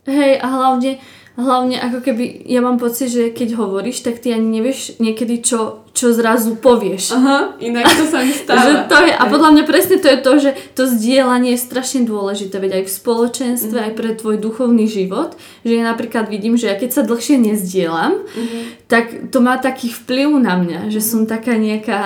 Hej, 0.06 0.40
a 0.40 0.46
hlavne, 0.48 0.98
Hlavne 1.40 1.80
ako 1.80 2.04
keby, 2.04 2.44
ja 2.50 2.60
mám 2.60 2.76
pocit, 2.76 3.08
že 3.08 3.32
keď 3.32 3.56
hovoríš, 3.56 4.04
tak 4.04 4.20
ty 4.20 4.34
ani 4.34 4.60
nevieš 4.60 5.00
niekedy, 5.00 5.40
čo, 5.40 5.86
čo 5.96 6.12
zrazu 6.12 6.58
povieš. 6.58 7.16
Aha, 7.16 7.56
inak 7.62 7.86
to 7.86 8.04
sa 8.04 8.20
mi 8.20 8.34
stáva. 8.42 8.60
že 8.60 8.72
to 8.90 8.96
je, 9.06 9.12
a 9.14 9.24
podľa 9.30 9.50
mňa 9.56 9.64
presne 9.64 9.96
to 10.02 10.10
je 10.10 10.18
to, 10.20 10.32
že 10.36 10.50
to 10.76 10.82
zdieľanie 10.84 11.56
je 11.56 11.64
strašne 11.64 12.02
dôležité, 12.04 12.60
veď 12.60 12.82
aj 12.82 12.84
v 12.84 12.92
spoločenstve, 12.92 13.76
mm. 13.78 13.84
aj 13.88 13.92
pre 13.96 14.10
tvoj 14.18 14.36
duchovný 14.36 14.84
život, 14.90 15.38
že 15.64 15.80
ja 15.80 15.84
napríklad 15.86 16.28
vidím, 16.28 16.60
že 16.60 16.68
ja 16.68 16.76
keď 16.76 16.90
sa 16.92 17.02
dlhšie 17.06 17.40
nezdielam, 17.40 18.20
mm. 18.20 18.90
tak 18.90 19.32
to 19.32 19.38
má 19.40 19.56
taký 19.56 19.88
vplyv 19.88 20.34
na 20.34 20.60
mňa, 20.60 20.80
že 20.92 21.00
som 21.00 21.24
taká 21.24 21.56
nejaká 21.56 22.02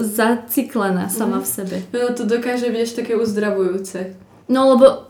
zaciklená 0.00 1.06
sama 1.12 1.38
mm. 1.38 1.44
v 1.44 1.48
sebe. 1.48 1.76
No 1.94 2.10
to 2.16 2.26
dokáže 2.26 2.72
byť 2.72 3.04
také 3.04 3.14
uzdravujúce. 3.14 4.16
No 4.50 4.74
lebo 4.74 5.06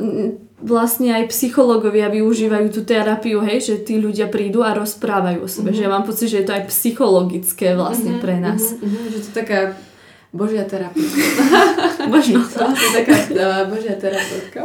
vlastne 0.63 1.11
aj 1.11 1.35
psychológovia 1.35 2.07
využívajú 2.07 2.71
tú 2.71 2.81
terapiu, 2.87 3.43
hej, 3.43 3.59
že 3.67 3.75
tí 3.83 3.99
ľudia 3.99 4.31
prídu 4.31 4.63
a 4.63 4.73
rozprávajú 4.79 5.43
o 5.43 5.49
sebe. 5.51 5.75
Mm-hmm. 5.75 5.79
Že 5.79 5.85
ja 5.85 5.91
mám 5.91 6.05
pocit, 6.07 6.31
že 6.31 6.39
je 6.41 6.47
to 6.47 6.55
aj 6.55 6.65
psychologické 6.71 7.75
vlastne 7.75 8.17
mm-hmm, 8.17 8.25
pre 8.25 8.35
nás. 8.39 8.63
Mm-hmm, 8.79 9.05
že 9.11 9.19
to 9.19 9.29
je 9.29 9.35
taká 9.35 9.61
božia 10.31 10.65
terapia. 10.65 11.03
Možno. 12.13 12.47
to 12.49 12.79
je 12.79 12.93
taká 13.03 13.15
uh, 13.35 13.63
božia 13.67 13.95
terapeutka. 13.99 14.61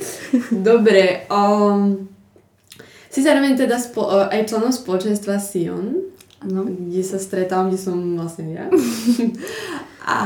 Dobre. 0.70 1.26
Um, 1.26 2.08
si 3.10 3.20
zároveň 3.22 3.58
teda 3.58 3.76
spo, 3.82 4.06
uh, 4.06 4.30
aj 4.30 4.46
členom 4.46 4.70
spoločenstva 4.70 5.42
Sion, 5.42 6.14
ano. 6.46 6.62
kde 6.66 7.02
sa 7.02 7.18
stretávam, 7.18 7.74
kde 7.74 7.78
som 7.82 7.98
vlastne 8.14 8.54
ja. 8.54 8.66
A 10.04 10.18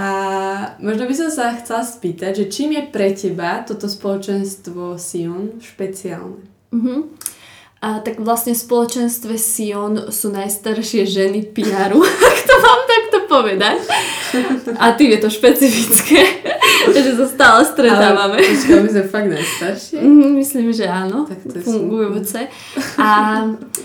možno 0.82 1.06
by 1.06 1.14
som 1.14 1.30
sa 1.30 1.54
chcela 1.54 1.87
spýtať, 1.87 2.42
že 2.42 2.50
čím 2.50 2.75
je 2.75 2.82
pre 2.90 3.14
teba 3.14 3.62
toto 3.62 3.87
spoločenstvo 3.87 4.99
Sion 4.99 5.62
špeciálne? 5.62 6.42
Uh-huh. 6.75 7.14
A 7.78 8.02
tak 8.02 8.18
vlastne 8.18 8.58
v 8.58 8.64
spoločenstve 8.66 9.38
Sion 9.38 10.11
sú 10.11 10.35
najstaršie 10.35 11.06
ženy 11.06 11.54
PR-u, 11.54 12.02
ak 12.35 12.38
to 12.42 12.54
mám 12.58 12.80
takto 12.90 13.17
povedať. 13.28 13.85
A 14.80 14.97
tým 14.97 15.14
je 15.14 15.20
to 15.20 15.30
špecifické, 15.30 16.20
že 16.97 17.12
sa 17.14 17.26
stále 17.28 17.61
stretávame. 17.68 18.40
Ale 18.40 18.49
počkaj, 18.49 18.80
my 18.80 18.90
sme 18.90 19.04
fakt 19.04 19.28
najstaršie? 19.28 19.97
Mm, 20.00 20.30
myslím, 20.40 20.68
že 20.73 20.88
áno. 20.88 21.28
Tak 21.28 21.44
fungujúce. 21.62 22.49
A 22.97 23.08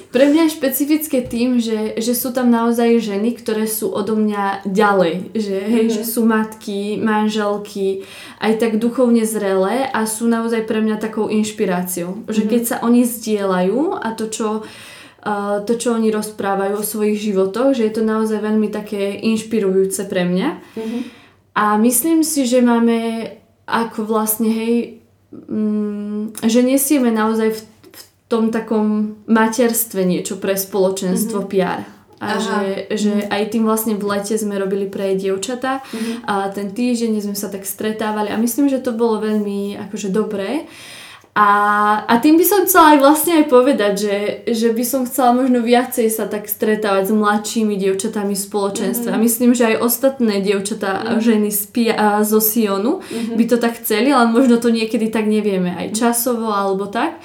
pre 0.10 0.24
mňa 0.32 0.48
je 0.48 0.56
špecifické 0.56 1.20
tým, 1.28 1.60
že, 1.60 2.00
že 2.00 2.16
sú 2.16 2.32
tam 2.32 2.48
naozaj 2.48 3.04
ženy, 3.04 3.36
ktoré 3.36 3.68
sú 3.68 3.92
odo 3.92 4.16
mňa 4.16 4.64
ďalej. 4.64 5.36
Že, 5.36 5.58
hej, 5.68 5.86
mm-hmm. 5.92 5.98
že 6.00 6.04
sú 6.08 6.22
matky, 6.24 6.98
manželky, 7.04 8.08
aj 8.40 8.64
tak 8.64 8.80
duchovne 8.80 9.28
zrelé 9.28 9.92
a 9.92 10.08
sú 10.08 10.32
naozaj 10.32 10.64
pre 10.64 10.80
mňa 10.80 10.98
takou 11.04 11.28
inšpiráciou. 11.28 12.24
Že 12.32 12.48
mm-hmm. 12.48 12.52
keď 12.52 12.62
sa 12.64 12.78
oni 12.82 13.02
zdieľajú 13.04 14.00
a 14.00 14.08
to, 14.16 14.32
čo 14.32 14.48
to, 15.64 15.74
čo 15.80 15.96
oni 15.96 16.12
rozprávajú 16.12 16.74
o 16.76 16.84
svojich 16.84 17.32
životoch, 17.32 17.72
že 17.72 17.88
je 17.88 17.94
to 17.96 18.04
naozaj 18.04 18.44
veľmi 18.44 18.68
také 18.68 19.16
inšpirujúce 19.24 20.04
pre 20.12 20.28
mňa. 20.28 20.50
Mm-hmm. 20.60 21.02
A 21.56 21.80
myslím 21.80 22.28
si, 22.28 22.44
že 22.44 22.60
máme 22.60 23.30
ako 23.64 24.04
vlastne, 24.04 24.52
hej, 24.52 25.00
mm, 25.32 26.44
že 26.44 26.60
nesieme 26.60 27.08
naozaj 27.08 27.56
v, 27.56 27.62
v 27.64 28.02
tom 28.28 28.52
takom 28.52 29.16
materstve 29.24 30.04
niečo 30.04 30.44
pre 30.44 30.60
spoločenstvo 30.60 31.48
mm-hmm. 31.48 31.54
PR. 31.56 31.82
A 32.24 32.40
Aha. 32.40 32.40
že, 32.40 32.60
že 32.96 33.12
mm-hmm. 33.16 33.36
aj 33.36 33.44
tým 33.52 33.64
vlastne 33.64 33.94
v 34.00 34.04
lete 34.04 34.36
sme 34.36 34.60
robili 34.60 34.88
pre 34.88 35.16
dievčatá 35.16 35.84
mm-hmm. 35.84 36.16
a 36.28 36.52
ten 36.52 36.72
týždeň 36.72 37.20
sme 37.20 37.36
sa 37.36 37.48
tak 37.52 37.68
stretávali 37.68 38.32
a 38.32 38.40
myslím, 38.40 38.68
že 38.68 38.84
to 38.84 38.96
bolo 38.96 39.24
veľmi 39.24 39.76
akože 39.88 40.12
dobré. 40.12 40.68
A, 41.34 41.50
a 42.06 42.14
tým 42.22 42.38
by 42.38 42.46
som 42.46 42.62
chcela 42.62 42.94
aj 42.94 43.00
vlastne 43.02 43.34
aj 43.42 43.46
povedať, 43.50 43.94
že, 43.98 44.18
že 44.54 44.70
by 44.70 44.84
som 44.86 45.02
chcela 45.10 45.34
možno 45.34 45.66
viacej 45.66 46.06
sa 46.14 46.30
tak 46.30 46.46
stretávať 46.46 47.10
s 47.10 47.14
mladšími 47.18 47.74
dievčatami 47.74 48.38
v 48.38 48.46
spoločenstve. 48.46 49.10
Mm-hmm. 49.10 49.24
A 49.24 49.26
myslím, 49.26 49.52
že 49.58 49.74
aj 49.74 49.82
ostatné 49.82 50.46
dievčatá, 50.46 50.94
mm-hmm. 51.02 51.26
ženy 51.26 51.50
z 51.50 51.64
Pia, 51.74 52.22
zo 52.22 52.38
Sionu 52.38 53.02
mm-hmm. 53.02 53.34
by 53.34 53.44
to 53.50 53.58
tak 53.58 53.82
chceli, 53.82 54.14
ale 54.14 54.30
možno 54.30 54.62
to 54.62 54.70
niekedy 54.70 55.10
tak 55.10 55.26
nevieme 55.26 55.74
aj 55.74 55.98
časovo 55.98 56.54
alebo 56.54 56.86
tak. 56.86 57.18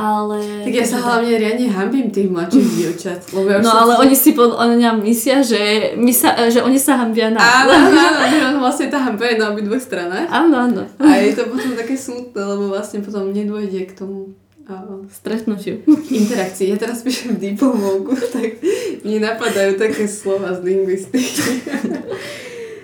Ale... 0.00 0.64
Tak 0.64 0.72
ja 0.72 0.86
sa 0.88 0.98
hlavne 1.04 1.36
riadne 1.36 1.68
hambím 1.68 2.08
tých 2.08 2.32
mladších 2.32 2.68
dievčat. 2.80 3.20
Lebo 3.36 3.52
ja 3.52 3.60
no 3.60 3.68
ale 3.68 3.92
si... 3.92 4.00
oni 4.00 4.16
si 4.16 4.30
podľa 4.32 4.64
mňa 4.72 4.90
myslia, 5.04 5.38
že, 5.44 5.62
my 6.00 6.12
sa, 6.16 6.48
že 6.48 6.64
oni 6.64 6.80
sa 6.80 7.04
hambia 7.04 7.28
na... 7.28 7.36
Áno, 7.36 7.72
áno, 8.08 8.18
áno, 8.24 8.58
vlastne 8.64 8.88
tá 8.88 9.04
hamba 9.04 9.28
je 9.28 9.36
na 9.36 9.52
obidvoch 9.52 9.84
stranách. 9.84 10.32
Áno, 10.32 10.56
áno. 10.56 10.82
A 10.96 11.20
je 11.20 11.36
to 11.36 11.52
potom 11.52 11.76
také 11.76 12.00
smutné, 12.00 12.40
lebo 12.40 12.72
vlastne 12.72 13.04
potom 13.04 13.28
nedôjde 13.28 13.92
k 13.92 13.92
tomu 13.92 14.32
uh, 14.64 15.04
stretnutiu. 15.12 15.84
Interakcii. 16.08 16.72
Ja 16.72 16.80
teraz 16.80 17.04
píšem 17.04 17.36
diplomovku, 17.36 18.16
tak 18.36 18.56
mne 19.04 19.18
napadajú 19.20 19.76
také 19.76 20.08
slova 20.08 20.56
z 20.56 20.64
lingvistiky. 20.64 21.68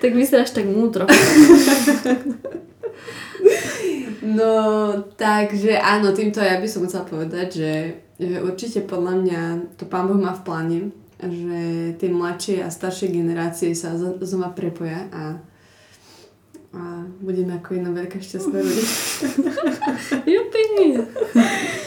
tak 0.05 0.13
vyzeráš 0.13 0.53
tak 0.53 0.69
múdro. 0.69 1.09
No, 4.27 4.53
takže 5.15 5.79
áno, 5.79 6.11
týmto 6.11 6.43
ja 6.43 6.59
by 6.59 6.67
som 6.67 6.83
chcela 6.89 7.07
povedať, 7.07 7.49
že, 7.55 7.75
že 8.19 8.43
určite 8.43 8.83
podľa 8.83 9.15
mňa 9.23 9.41
to 9.79 9.87
Pán 9.87 10.11
Boh 10.11 10.19
má 10.19 10.35
v 10.35 10.43
pláne, 10.43 10.79
že 11.23 11.95
tie 11.97 12.09
mladšie 12.11 12.67
a 12.67 12.69
staršie 12.69 13.15
generácie 13.15 13.71
sa 13.73 13.95
znova 13.97 14.51
prepoja 14.53 15.07
a, 15.15 15.23
a 16.75 16.81
budeme 17.23 17.57
ako 17.57 17.79
jedna 17.79 17.95
veľká 17.95 18.19
šťastná 18.19 18.59
rodina. 18.61 18.93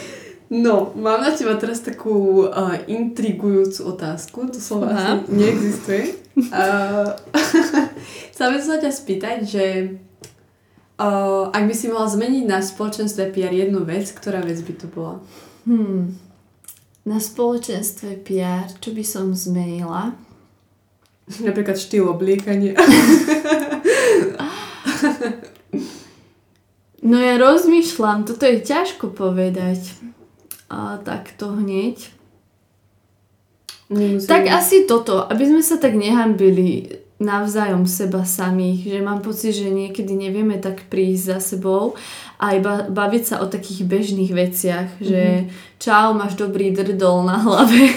No, 0.50 0.90
mám 0.98 1.22
na 1.22 1.30
teba 1.30 1.54
teraz 1.54 1.78
takú 1.78 2.42
uh, 2.50 2.74
intrigujúcu 2.90 3.94
otázku, 3.94 4.50
to 4.50 4.58
slovo 4.58 4.90
asi 4.90 5.22
neexistuje. 5.30 6.18
Uh, 6.50 7.14
chcela 8.34 8.50
by 8.50 8.58
som 8.58 8.74
sa 8.74 8.82
ťa 8.82 8.90
spýtať, 8.90 9.38
že 9.46 9.64
Uh, 11.00 11.48
ak 11.56 11.64
by 11.64 11.72
si 11.72 11.88
mohla 11.88 12.12
zmeniť 12.12 12.44
na 12.44 12.60
spoločenstve 12.60 13.32
PR 13.32 13.56
jednu 13.56 13.88
vec, 13.88 14.12
ktorá 14.12 14.44
vec 14.44 14.60
by 14.60 14.72
to 14.76 14.84
bola? 14.84 15.16
Hmm. 15.64 16.12
Na 17.08 17.16
spoločenstve 17.16 18.20
PR, 18.20 18.68
čo 18.84 18.92
by 18.92 19.00
som 19.00 19.32
zmenila? 19.32 20.12
Napríklad 21.40 21.80
štýl 21.80 22.04
obliekania. 22.04 22.76
no 27.08 27.16
ja 27.16 27.40
rozmýšľam, 27.40 28.28
toto 28.28 28.44
je 28.44 28.60
ťažko 28.60 29.16
povedať. 29.16 29.80
A 30.68 31.00
takto 31.00 31.56
hneď. 31.56 31.96
Nemusím. 33.88 34.28
Tak 34.28 34.52
asi 34.52 34.84
toto, 34.84 35.24
aby 35.24 35.48
sme 35.48 35.64
sa 35.64 35.80
tak 35.80 35.96
nehambili 35.96 36.99
navzájom 37.20 37.84
seba 37.84 38.24
samých, 38.24 38.96
že 38.96 38.98
mám 39.04 39.20
pocit, 39.20 39.52
že 39.52 39.68
niekedy 39.68 40.16
nevieme 40.16 40.56
tak 40.56 40.88
prísť 40.88 41.36
za 41.36 41.38
sebou 41.38 41.92
a 42.40 42.56
iba 42.56 42.88
baviť 42.88 43.22
sa 43.22 43.36
o 43.44 43.46
takých 43.46 43.84
bežných 43.84 44.32
veciach, 44.32 44.88
mm-hmm. 44.96 45.04
že 45.04 45.22
čau, 45.76 46.16
máš 46.16 46.40
dobrý 46.40 46.72
drdol 46.72 47.28
na 47.28 47.36
hlave. 47.36 47.92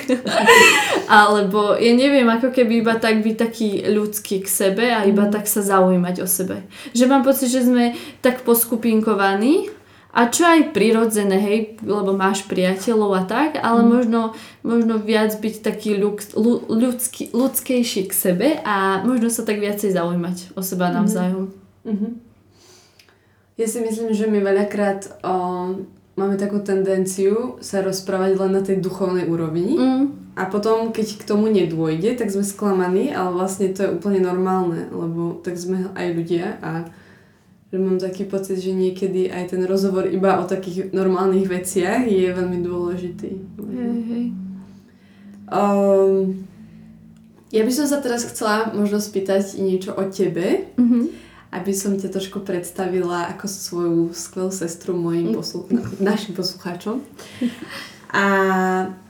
Alebo 1.08 1.80
ja 1.80 1.96
neviem, 1.96 2.28
ako 2.28 2.52
keby 2.52 2.84
iba 2.84 3.00
tak 3.00 3.24
byť 3.24 3.36
taký 3.40 3.70
ľudský 3.88 4.44
k 4.44 4.48
sebe 4.52 4.92
a 4.92 5.08
iba 5.08 5.24
mm-hmm. 5.24 5.36
tak 5.40 5.48
sa 5.48 5.64
zaujímať 5.64 6.16
o 6.20 6.28
sebe. 6.28 6.68
Že 6.92 7.08
mám 7.08 7.24
pocit, 7.24 7.48
že 7.48 7.64
sme 7.64 7.96
tak 8.20 8.44
poskupinkovaní 8.44 9.72
a 10.13 10.30
čo 10.30 10.45
aj 10.45 10.78
prirodzené, 10.78 11.41
hej, 11.41 11.60
lebo 11.82 12.13
máš 12.13 12.45
priateľov 12.45 13.12
a 13.17 13.23
tak, 13.26 13.58
ale 13.58 13.82
mm. 13.82 13.89
možno, 13.89 14.21
možno 14.62 15.02
viac 15.02 15.34
byť 15.41 15.65
taký 15.65 15.97
ľud, 15.97 16.38
ľudský, 16.69 17.34
ľudskejší 17.34 18.06
k 18.06 18.13
sebe 18.13 18.47
a 18.62 19.02
možno 19.02 19.34
sa 19.34 19.41
tak 19.41 19.58
viacej 19.58 19.89
zaujímať 19.89 20.54
o 20.54 20.62
seba 20.62 20.93
mhm. 20.93 20.95
navzájom. 21.02 21.45
Mm-hmm. 21.84 22.12
Ja 23.58 23.65
si 23.65 23.80
myslím, 23.82 24.13
že 24.13 24.30
my 24.30 24.39
veľakrát 24.41 25.26
o, 25.26 25.36
máme 26.13 26.36
takú 26.38 26.62
tendenciu 26.62 27.58
sa 27.62 27.82
rozprávať 27.82 28.38
len 28.38 28.52
na 28.54 28.62
tej 28.62 28.82
duchovnej 28.86 29.26
úrovni 29.26 29.78
mm. 29.78 30.38
a 30.38 30.45
potom, 30.45 30.93
keď 30.93 31.21
k 31.21 31.23
tomu 31.26 31.49
nedôjde, 31.49 32.21
tak 32.21 32.30
sme 32.30 32.45
sklamaní, 32.45 33.10
ale 33.10 33.34
vlastne 33.34 33.73
to 33.73 33.86
je 33.86 33.93
úplne 33.97 34.21
normálne, 34.21 34.89
lebo 34.93 35.41
tak 35.41 35.58
sme 35.58 35.89
aj 35.97 36.08
ľudia 36.13 36.62
a 36.62 36.86
že 37.74 37.82
mám 37.82 37.98
taký 37.98 38.30
pocit, 38.30 38.62
že 38.62 38.70
niekedy 38.70 39.34
aj 39.34 39.58
ten 39.58 39.66
rozhovor 39.66 40.06
iba 40.06 40.38
o 40.38 40.46
takých 40.46 40.94
normálnych 40.94 41.50
veciach 41.50 42.06
je 42.06 42.30
veľmi 42.30 42.62
dôležitý. 42.62 43.32
Hej, 43.58 43.98
hej. 44.14 44.26
Um, 45.50 46.46
ja 47.50 47.66
by 47.66 47.74
som 47.74 47.90
sa 47.90 47.98
teraz 47.98 48.30
chcela 48.30 48.70
možno 48.78 49.02
spýtať 49.02 49.58
niečo 49.58 49.90
o 49.98 50.06
tebe, 50.06 50.70
mm-hmm. 50.78 51.04
aby 51.50 51.74
som 51.74 51.98
ťa 51.98 52.14
trošku 52.14 52.46
predstavila 52.46 53.34
ako 53.34 53.46
svoju 53.50 54.02
skvelú 54.14 54.54
sestru 54.54 54.94
mojim 54.94 55.34
mm. 55.34 55.38
poslu- 55.42 55.66
našim 55.98 56.38
poslucháčom. 56.38 57.02
A 58.14 58.26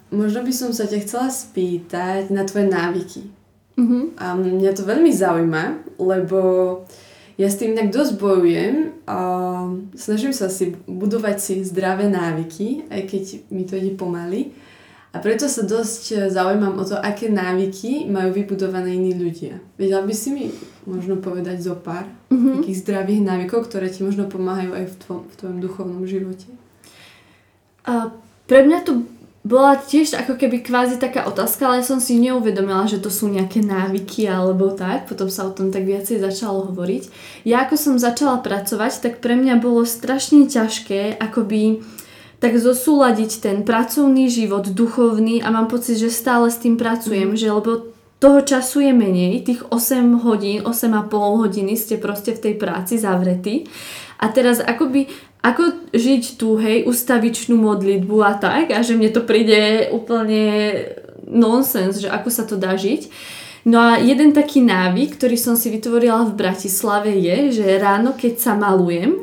možno 0.07 0.39
by 0.39 0.53
som 0.55 0.71
sa 0.71 0.87
ťa 0.87 1.03
chcela 1.03 1.27
spýtať 1.27 2.31
na 2.31 2.47
tvoje 2.47 2.71
návyky. 2.71 3.21
Mm-hmm. 3.75 4.03
A 4.23 4.39
mňa 4.39 4.71
to 4.71 4.87
veľmi 4.87 5.11
zaujíma, 5.11 5.99
lebo 5.99 6.39
ja 7.37 7.47
s 7.49 7.57
tým 7.57 7.73
tak 7.73 7.89
dosť 7.89 8.21
bojujem 8.21 8.75
a 9.09 9.17
snažím 9.97 10.33
sa 10.33 10.53
si 10.53 10.77
budovať 10.85 11.37
si 11.41 11.53
zdravé 11.65 12.05
návyky, 12.05 12.85
aj 12.93 13.01
keď 13.09 13.23
mi 13.49 13.63
to 13.65 13.73
ide 13.77 13.97
pomaly. 13.97 14.53
A 15.13 15.21
preto 15.21 15.45
sa 15.45 15.61
dosť 15.61 16.33
zaujímam 16.33 16.73
o 16.81 16.85
to, 16.85 16.97
aké 16.97 17.29
návyky 17.29 18.09
majú 18.09 18.33
vybudované 18.33 18.97
iní 18.97 19.13
ľudia. 19.13 19.61
Vedela 19.77 20.01
by 20.01 20.13
si 20.13 20.29
mi 20.33 20.49
možno 20.89 21.21
povedať 21.21 21.61
zo 21.61 21.77
pár 21.77 22.09
mm-hmm. 22.33 22.61
takých 22.61 22.81
zdravých 22.81 23.21
návykov, 23.21 23.69
ktoré 23.69 23.93
ti 23.93 24.01
možno 24.01 24.25
pomáhajú 24.25 24.73
aj 24.73 24.85
v, 24.89 24.95
tvom, 25.05 25.19
v 25.29 25.33
tvojom 25.37 25.57
duchovnom 25.61 26.03
živote? 26.09 26.49
A 27.85 28.09
pre 28.49 28.65
mňa 28.65 28.79
to 28.81 29.05
bola 29.43 29.75
tiež 29.75 30.15
ako 30.15 30.39
keby 30.39 30.63
kvázi 30.63 30.95
taká 30.95 31.27
otázka, 31.27 31.67
ale 31.67 31.83
som 31.83 31.99
si 31.99 32.15
neuvedomila, 32.15 32.87
že 32.87 33.03
to 33.03 33.11
sú 33.11 33.27
nejaké 33.27 33.59
návyky 33.59 34.23
alebo 34.23 34.71
tak. 34.71 35.11
Potom 35.11 35.27
sa 35.27 35.43
o 35.43 35.51
tom 35.51 35.67
tak 35.67 35.83
viacej 35.83 36.23
začalo 36.23 36.71
hovoriť. 36.71 37.11
Ja 37.43 37.67
ako 37.67 37.75
som 37.75 37.95
začala 37.99 38.39
pracovať, 38.39 39.03
tak 39.03 39.13
pre 39.19 39.35
mňa 39.35 39.59
bolo 39.59 39.83
strašne 39.83 40.47
ťažké 40.47 41.19
akoby 41.19 41.83
tak 42.39 42.55
zosúľadiť 42.59 43.31
ten 43.39 43.57
pracovný 43.67 44.31
život, 44.31 44.67
duchovný 44.67 45.43
a 45.43 45.51
mám 45.51 45.71
pocit, 45.71 45.99
že 45.99 46.11
stále 46.11 46.51
s 46.51 46.59
tým 46.59 46.75
pracujem, 46.75 47.35
mm. 47.35 47.39
že 47.39 47.51
lebo 47.51 47.91
toho 48.23 48.39
času 48.39 48.83
je 48.87 48.93
menej, 48.95 49.43
tých 49.43 49.63
8 49.67 50.23
hodín, 50.23 50.63
8,5 50.63 51.11
hodiny 51.43 51.75
ste 51.75 51.99
proste 51.99 52.31
v 52.31 52.39
tej 52.39 52.53
práci 52.55 52.95
zavretí 52.95 53.67
a 54.19 54.31
teraz 54.31 54.63
akoby 54.63 55.11
ako 55.43 55.91
žiť 55.91 56.39
tú, 56.39 56.55
hej, 56.55 56.87
ustavičnú 56.87 57.59
modlitbu 57.59 58.17
a 58.23 58.33
tak 58.39 58.71
a 58.71 58.79
že 58.79 58.95
mne 58.95 59.11
to 59.11 59.27
príde 59.27 59.91
úplne 59.91 60.71
nonsens, 61.27 61.99
že 61.99 62.07
ako 62.07 62.29
sa 62.31 62.47
to 62.47 62.55
dá 62.55 62.79
žiť. 62.79 63.11
No 63.67 63.79
a 63.79 63.99
jeden 63.99 64.31
taký 64.31 64.59
návyk, 64.63 65.19
ktorý 65.19 65.35
som 65.39 65.55
si 65.55 65.71
vytvorila 65.71 66.27
v 66.27 66.35
Bratislave 66.35 67.15
je, 67.15 67.59
že 67.59 67.79
ráno, 67.79 68.15
keď 68.15 68.33
sa 68.39 68.55
malujem, 68.55 69.19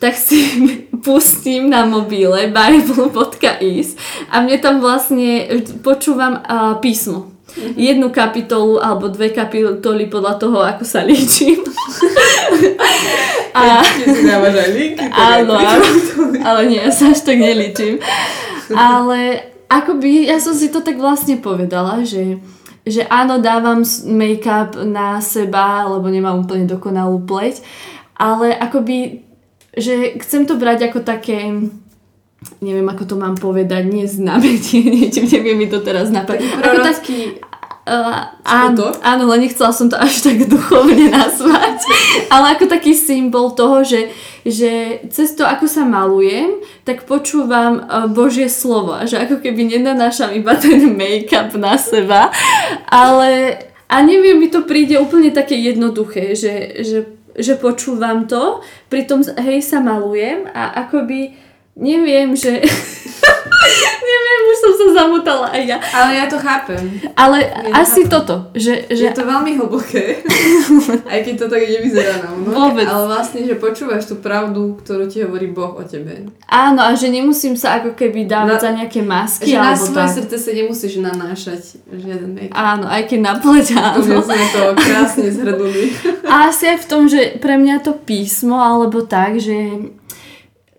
tak 0.00 0.16
si 0.16 0.40
pustím 1.04 1.68
na 1.68 1.84
mobile 1.84 2.48
bible.is 2.48 3.96
a 4.32 4.40
mne 4.40 4.56
tam 4.60 4.80
vlastne 4.80 5.48
počúvam 5.84 6.40
uh, 6.40 6.80
písmo. 6.80 7.32
Mm-hmm. 7.48 7.74
Jednu 7.80 8.08
kapitolu 8.12 8.76
alebo 8.76 9.08
dve 9.08 9.32
kapitoly 9.32 10.04
podľa 10.08 10.34
toho, 10.36 10.58
ako 10.64 10.84
sa 10.84 11.00
líčim. 11.00 11.64
a... 13.54 13.82
si 13.84 14.22
dávaš 14.26 14.54
aj 14.54 14.70
linky. 14.74 15.04
Áno, 15.10 15.54
ale 16.44 16.60
nie, 16.68 16.80
ja 16.80 16.92
sa 16.92 17.10
až 17.12 17.24
tak 17.24 17.38
nelíčim. 17.38 17.98
Ale 18.72 19.48
akoby, 19.68 20.28
ja 20.28 20.38
som 20.40 20.52
si 20.56 20.68
to 20.68 20.80
tak 20.80 20.96
vlastne 20.96 21.38
povedala, 21.38 22.04
že 22.04 22.38
že 22.88 23.04
áno, 23.04 23.36
dávam 23.36 23.84
make-up 24.08 24.80
na 24.80 25.20
seba, 25.20 25.84
lebo 25.84 26.08
nemám 26.08 26.40
úplne 26.40 26.64
dokonalú 26.64 27.20
pleť, 27.28 27.60
ale 28.16 28.56
akoby 28.56 29.28
že 29.76 30.16
chcem 30.24 30.48
to 30.48 30.56
brať 30.56 30.88
ako 30.88 31.04
také 31.04 31.52
neviem, 32.62 32.86
ako 32.86 33.04
to 33.04 33.16
mám 33.18 33.34
povedať, 33.34 33.90
nie 33.90 34.06
znamenie, 34.06 34.86
niečím, 34.94 35.26
neviem 35.26 35.58
mi 35.58 35.66
to 35.66 35.82
teraz 35.82 36.10
napadne. 36.10 36.46
Ako 36.46 36.86
taký, 36.86 37.42
uh, 37.88 38.36
áno, 38.44 38.92
áno, 39.00 39.22
len 39.32 39.48
nechcela 39.48 39.72
som 39.72 39.88
to 39.88 39.96
až 39.96 40.20
tak 40.20 40.44
duchovne 40.44 41.08
nazvať, 41.18 41.80
ale 42.28 42.52
ako 42.52 42.68
taký 42.68 42.92
symbol 42.92 43.56
toho, 43.56 43.80
že, 43.80 44.12
že 44.44 45.00
cez 45.08 45.32
to, 45.32 45.48
ako 45.48 45.64
sa 45.64 45.88
malujem, 45.88 46.60
tak 46.84 47.08
počúvam 47.08 47.80
uh, 47.80 48.04
Božie 48.12 48.52
slovo, 48.52 48.92
že 49.08 49.16
ako 49.16 49.40
keby 49.40 49.72
nenanášam 49.72 50.36
iba 50.36 50.52
ten 50.60 50.92
make-up 50.92 51.56
na 51.56 51.80
seba, 51.80 52.28
ale 52.92 53.64
a 53.88 54.04
neviem, 54.04 54.36
mi 54.36 54.52
to 54.52 54.68
príde 54.68 55.00
úplne 55.00 55.32
také 55.32 55.56
jednoduché, 55.56 56.36
že, 56.36 56.84
že 56.84 56.98
že 57.38 57.54
počúvam 57.54 58.26
to, 58.26 58.58
pritom 58.90 59.22
hej 59.22 59.62
sa 59.62 59.78
malujem 59.78 60.50
a 60.50 60.74
akoby 60.84 61.38
neviem, 61.78 62.34
že... 62.34 62.58
neviem, 64.08 64.40
už 64.48 64.56
som 64.58 64.72
sa 64.74 64.86
zamotala 65.02 65.46
aj 65.50 65.62
ja. 65.66 65.78
Ale 65.92 66.10
ja 66.14 66.26
to 66.30 66.38
chápem. 66.38 66.84
Ale 67.18 67.42
ja 67.42 67.74
asi 67.82 68.06
chápem. 68.06 68.12
toto. 68.12 68.34
Že, 68.54 68.74
že... 68.92 69.04
Je 69.10 69.14
to 69.14 69.24
veľmi 69.26 69.50
hlboké. 69.58 70.22
aj 71.12 71.20
keď 71.26 71.34
to 71.34 71.46
tak 71.50 71.62
nevyzerá 71.66 72.14
na 72.22 72.28
no. 72.34 72.50
Vôbec. 72.54 72.86
Ale 72.86 73.04
vlastne, 73.10 73.42
že 73.42 73.58
počúvaš 73.58 74.06
tú 74.06 74.18
pravdu, 74.18 74.78
ktorú 74.82 75.10
ti 75.10 75.22
hovorí 75.26 75.50
Boh 75.50 75.74
o 75.74 75.82
tebe. 75.82 76.30
Áno, 76.46 76.80
a 76.86 76.94
že 76.94 77.10
nemusím 77.10 77.58
sa 77.58 77.82
ako 77.82 77.98
keby 77.98 78.30
dávať 78.30 78.58
na, 78.58 78.64
za 78.64 78.70
nejaké 78.74 79.00
masky. 79.02 79.50
Že 79.52 79.58
na 79.58 79.74
svoje 79.74 80.08
tak. 80.08 80.16
srdce 80.22 80.36
sa 80.38 80.50
nemusíš 80.54 80.92
nanášať 81.02 81.60
žiaden 81.90 82.30
make 82.34 82.52
Áno, 82.54 82.86
aj 82.86 83.02
keď 83.10 83.18
na 83.20 83.34
pleť, 83.36 83.66
áno. 83.74 84.22
sme 84.22 84.46
to 84.54 84.62
krásne 84.78 85.28
zhrnuli. 85.34 85.92
a 86.24 86.48
asi 86.52 86.70
aj 86.70 86.78
v 86.84 86.86
tom, 86.86 87.02
že 87.10 87.36
pre 87.42 87.58
mňa 87.58 87.82
to 87.82 87.92
písmo, 87.96 88.58
alebo 88.58 89.02
tak, 89.04 89.42
že 89.42 89.90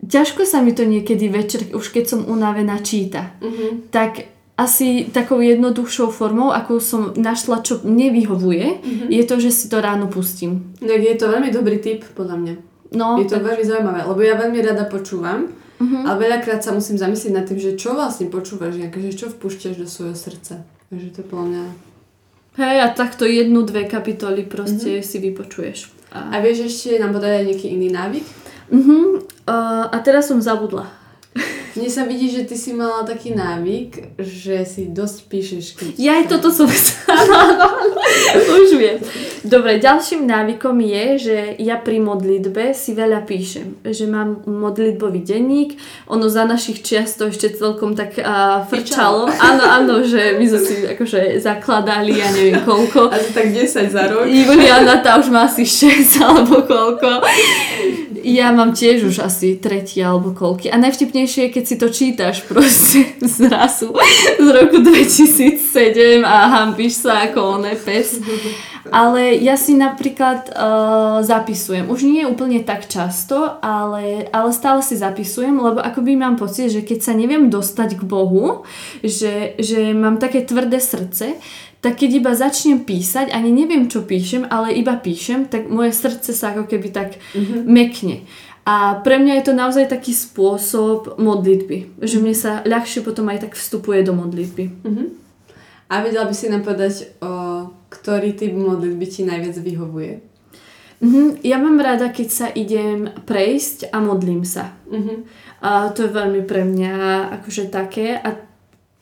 ťažko 0.09 0.43
sa 0.43 0.65
mi 0.65 0.73
to 0.73 0.83
niekedy 0.83 1.29
večer, 1.29 1.69
už 1.71 1.93
keď 1.93 2.03
som 2.09 2.19
unavená, 2.25 2.81
číta. 2.81 3.37
Uh-huh. 3.39 3.85
Tak 3.93 4.25
asi 4.59 5.07
takou 5.07 5.39
jednoduchšou 5.39 6.11
formou, 6.11 6.51
ako 6.51 6.83
som 6.83 7.01
našla, 7.15 7.63
čo 7.63 7.79
nevyhovuje, 7.85 8.65
uh-huh. 8.81 9.07
je 9.07 9.23
to, 9.23 9.39
že 9.39 9.49
si 9.55 9.65
to 9.71 9.79
ráno 9.79 10.11
pustím. 10.11 10.75
No 10.83 10.91
je 10.91 11.15
to 11.15 11.31
veľmi 11.31 11.53
dobrý 11.53 11.79
tip, 11.79 12.03
podľa 12.17 12.35
mňa. 12.35 12.53
No, 12.89 13.21
je 13.21 13.29
to 13.29 13.37
tak... 13.37 13.45
veľmi 13.53 13.63
zaujímavé, 13.63 13.99
lebo 14.03 14.19
ja 14.25 14.33
veľmi 14.35 14.59
rada 14.65 14.89
počúvam, 14.89 15.47
uh-huh. 15.47 16.03
ale 16.09 16.25
veľakrát 16.25 16.65
sa 16.65 16.73
musím 16.73 16.97
zamyslieť 16.97 17.33
nad 17.37 17.45
tým, 17.45 17.61
že 17.61 17.77
čo 17.77 17.93
vlastne 17.93 18.27
počúvaš, 18.27 18.81
že 18.81 19.13
čo 19.13 19.29
vpúšťaš 19.29 19.75
do 19.77 19.87
svojho 19.87 20.17
srdca. 20.17 20.65
Takže 20.89 21.07
to 21.13 21.21
podľa 21.21 21.45
mňa... 21.45 21.63
Hej, 22.59 22.77
a 22.81 22.87
takto 22.91 23.23
jednu, 23.23 23.63
dve 23.63 23.85
kapitoly 23.87 24.43
proste 24.43 24.99
uh-huh. 24.99 25.07
si 25.07 25.17
vypočuješ. 25.21 25.93
A... 26.11 26.33
a 26.33 26.41
vieš 26.41 26.67
ešte 26.67 26.97
nám 26.97 27.13
podať 27.13 27.31
aj 27.39 27.43
nejaký 27.45 27.67
iný 27.69 27.93
návyk? 27.93 28.25
Uh-huh. 28.73 29.21
Uh, 29.49 29.89
a 29.89 29.97
teraz 30.05 30.29
som 30.29 30.37
zabudla. 30.37 30.85
Mne 31.79 31.89
sa 31.89 32.03
vidí, 32.03 32.27
že 32.27 32.43
ty 32.43 32.59
si 32.59 32.73
mala 32.73 33.07
taký 33.07 33.31
návyk, 33.37 34.17
že 34.19 34.67
si 34.67 34.89
dosť 34.91 35.17
píšeš. 35.31 35.65
Keď 35.79 35.87
ja 35.95 36.19
aj 36.19 36.25
toto 36.27 36.51
som 36.51 36.67
Už 38.59 38.69
viem. 38.75 38.99
Dobre, 39.47 39.79
ďalším 39.79 40.27
návykom 40.27 40.75
je, 40.81 41.05
že 41.17 41.37
ja 41.61 41.79
pri 41.79 42.03
modlitbe 42.03 42.75
si 42.75 42.91
veľa 42.97 43.23
píšem. 43.23 43.79
Že 43.85 44.05
mám 44.11 44.29
modlitbový 44.43 45.23
denník. 45.23 45.79
Ono 46.11 46.27
za 46.27 46.43
našich 46.43 46.83
čiast 46.83 47.21
to 47.21 47.31
ešte 47.31 47.55
celkom 47.55 47.95
tak 47.95 48.17
uh, 48.19 48.67
frčalo. 48.67 49.29
Áno, 49.29 49.63
áno, 49.63 49.93
že 50.03 50.35
my 50.35 50.45
sme 50.51 50.59
si 50.59 50.75
akože 50.83 51.39
zakladali, 51.39 52.19
ja 52.19 52.33
neviem 52.35 52.59
koľko. 52.65 53.07
Asi 53.13 53.31
tak 53.31 53.55
10 53.55 53.93
za 53.93 54.03
rok. 54.11 54.27
Juliana 54.27 54.99
tá 54.99 55.15
už 55.15 55.31
má 55.31 55.47
asi 55.47 55.63
6 55.63 56.27
alebo 56.27 56.65
koľko. 56.67 57.23
Ja 58.23 58.51
mám 58.51 58.75
tiež 58.75 59.07
už 59.07 59.23
asi 59.23 59.55
tretí 59.55 60.03
alebo 60.03 60.35
koľky. 60.35 60.67
A 60.71 60.77
najvtipnejšie 60.77 61.49
je, 61.49 61.53
keď 61.53 61.63
si 61.63 61.75
to 61.79 61.87
čítaš 61.89 62.43
proste 62.45 63.15
zrazu 63.37 63.95
z 64.37 64.47
roku 64.49 64.81
2007 64.87 66.23
a 66.25 66.37
hambíš 66.59 67.03
sa 67.05 67.29
ako 67.29 67.59
oné 67.59 67.75
pes. 67.79 68.19
Ale 68.87 69.35
ja 69.35 69.59
si 69.59 69.75
napríklad 69.75 70.55
uh, 70.55 71.19
zapisujem. 71.19 71.91
Už 71.91 72.07
nie 72.07 72.23
je 72.23 72.31
úplne 72.31 72.63
tak 72.63 72.87
často, 72.87 73.59
ale, 73.59 74.31
ale 74.31 74.49
stále 74.55 74.79
si 74.79 74.95
zapisujem, 74.95 75.51
lebo 75.59 75.83
akoby 75.83 76.15
mám 76.15 76.39
pocit, 76.39 76.71
že 76.71 76.87
keď 76.87 76.99
sa 77.03 77.11
neviem 77.11 77.51
dostať 77.51 77.99
k 77.99 78.03
Bohu, 78.07 78.63
že, 79.03 79.59
že 79.59 79.91
mám 79.91 80.15
také 80.15 80.47
tvrdé 80.47 80.79
srdce, 80.79 81.35
tak 81.79 81.99
keď 81.99 82.09
iba 82.23 82.31
začnem 82.35 82.83
písať, 82.83 83.31
ani 83.31 83.55
neviem, 83.55 83.87
čo 83.87 84.03
píšem, 84.03 84.43
ale 84.47 84.75
iba 84.75 84.99
píšem, 84.99 85.47
tak 85.47 85.71
moje 85.71 85.95
srdce 85.95 86.35
sa 86.35 86.51
ako 86.51 86.67
keby 86.67 86.91
tak 86.91 87.19
mm-hmm. 87.35 87.63
mekne. 87.63 88.27
A 88.67 88.99
pre 89.01 89.17
mňa 89.17 89.39
je 89.39 89.45
to 89.49 89.53
naozaj 89.55 89.87
taký 89.87 90.11
spôsob 90.11 91.17
modlitby, 91.17 92.03
že 92.03 92.19
mne 92.19 92.35
sa 92.35 92.61
ľahšie 92.67 93.01
potom 93.01 93.31
aj 93.31 93.47
tak 93.47 93.53
vstupuje 93.55 94.03
do 94.03 94.11
modlitby. 94.11 94.63
Mm-hmm. 94.83 95.07
A 95.89 95.93
vedela 96.05 96.29
by 96.29 96.35
si 96.35 96.51
nám 96.51 96.61
povedať, 96.61 97.17
o 97.23 97.73
ktorý 97.89 98.37
typ 98.37 98.53
modlitby 98.53 99.05
ti 99.09 99.21
najviac 99.25 99.57
vyhovuje? 99.57 100.13
Mm-hmm. 100.99 101.27
Ja 101.47 101.57
mám 101.57 101.79
rada, 101.79 102.11
keď 102.11 102.27
sa 102.27 102.47
idem 102.51 103.07
prejsť 103.23 103.89
a 103.89 104.03
modlím 104.03 104.43
sa. 104.43 104.75
Mm-hmm. 104.91 105.17
A 105.63 105.91
to 105.95 106.07
je 106.07 106.11
veľmi 106.11 106.43
pre 106.43 106.67
mňa 106.67 106.95
akože 107.39 107.71
také. 107.71 108.19
A 108.19 108.35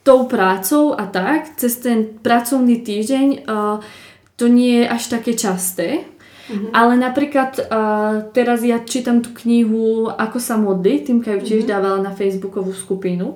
tou 0.05 0.29
prácou 0.29 0.95
a 0.95 1.09
tak, 1.09 1.57
cez 1.59 1.83
ten 1.83 2.07
pracovný 2.21 2.79
týždeň 2.79 3.27
uh, 3.43 3.83
to 4.39 4.47
nie 4.47 4.85
je 4.85 4.85
až 4.87 5.03
také 5.19 5.35
časté. 5.35 6.05
Mm-hmm. 6.47 6.71
Ale 6.71 6.93
napríklad 6.95 7.51
uh, 7.59 8.31
teraz 8.31 8.63
ja 8.63 8.79
čítam 8.79 9.19
tú 9.19 9.35
knihu 9.43 10.07
Ako 10.07 10.39
sa 10.39 10.55
modliť, 10.55 10.99
Týmka 11.11 11.35
ju 11.35 11.41
tiež 11.43 11.67
mm-hmm. 11.67 11.73
dávala 11.75 11.99
na 11.99 12.15
facebookovú 12.15 12.71
skupinu. 12.71 13.35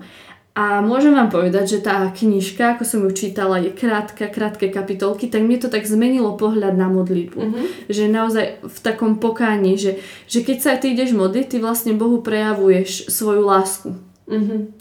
A 0.52 0.84
môžem 0.84 1.16
vám 1.16 1.32
povedať, 1.32 1.80
že 1.80 1.80
tá 1.80 2.04
knižka, 2.12 2.76
ako 2.76 2.84
som 2.84 3.00
ju 3.08 3.12
čítala, 3.16 3.64
je 3.64 3.72
krátka, 3.72 4.28
krátke 4.28 4.68
kapitolky, 4.68 5.32
tak 5.32 5.48
mi 5.48 5.56
to 5.56 5.72
tak 5.72 5.88
zmenilo 5.88 6.36
pohľad 6.36 6.76
na 6.76 6.92
modlitbu. 6.92 7.40
Mm-hmm. 7.40 7.66
Že 7.88 8.04
naozaj 8.12 8.46
v 8.60 8.78
takom 8.84 9.16
pokáni, 9.24 9.80
že, 9.80 10.04
že 10.28 10.44
keď 10.44 10.58
sa 10.60 10.76
ty 10.76 10.92
ideš 10.92 11.16
modliť, 11.16 11.56
ty 11.56 11.58
vlastne 11.64 11.96
Bohu 11.96 12.20
prejavuješ 12.20 13.08
svoju 13.08 13.48
lásku. 13.48 13.96
Mm-hmm. 14.28 14.81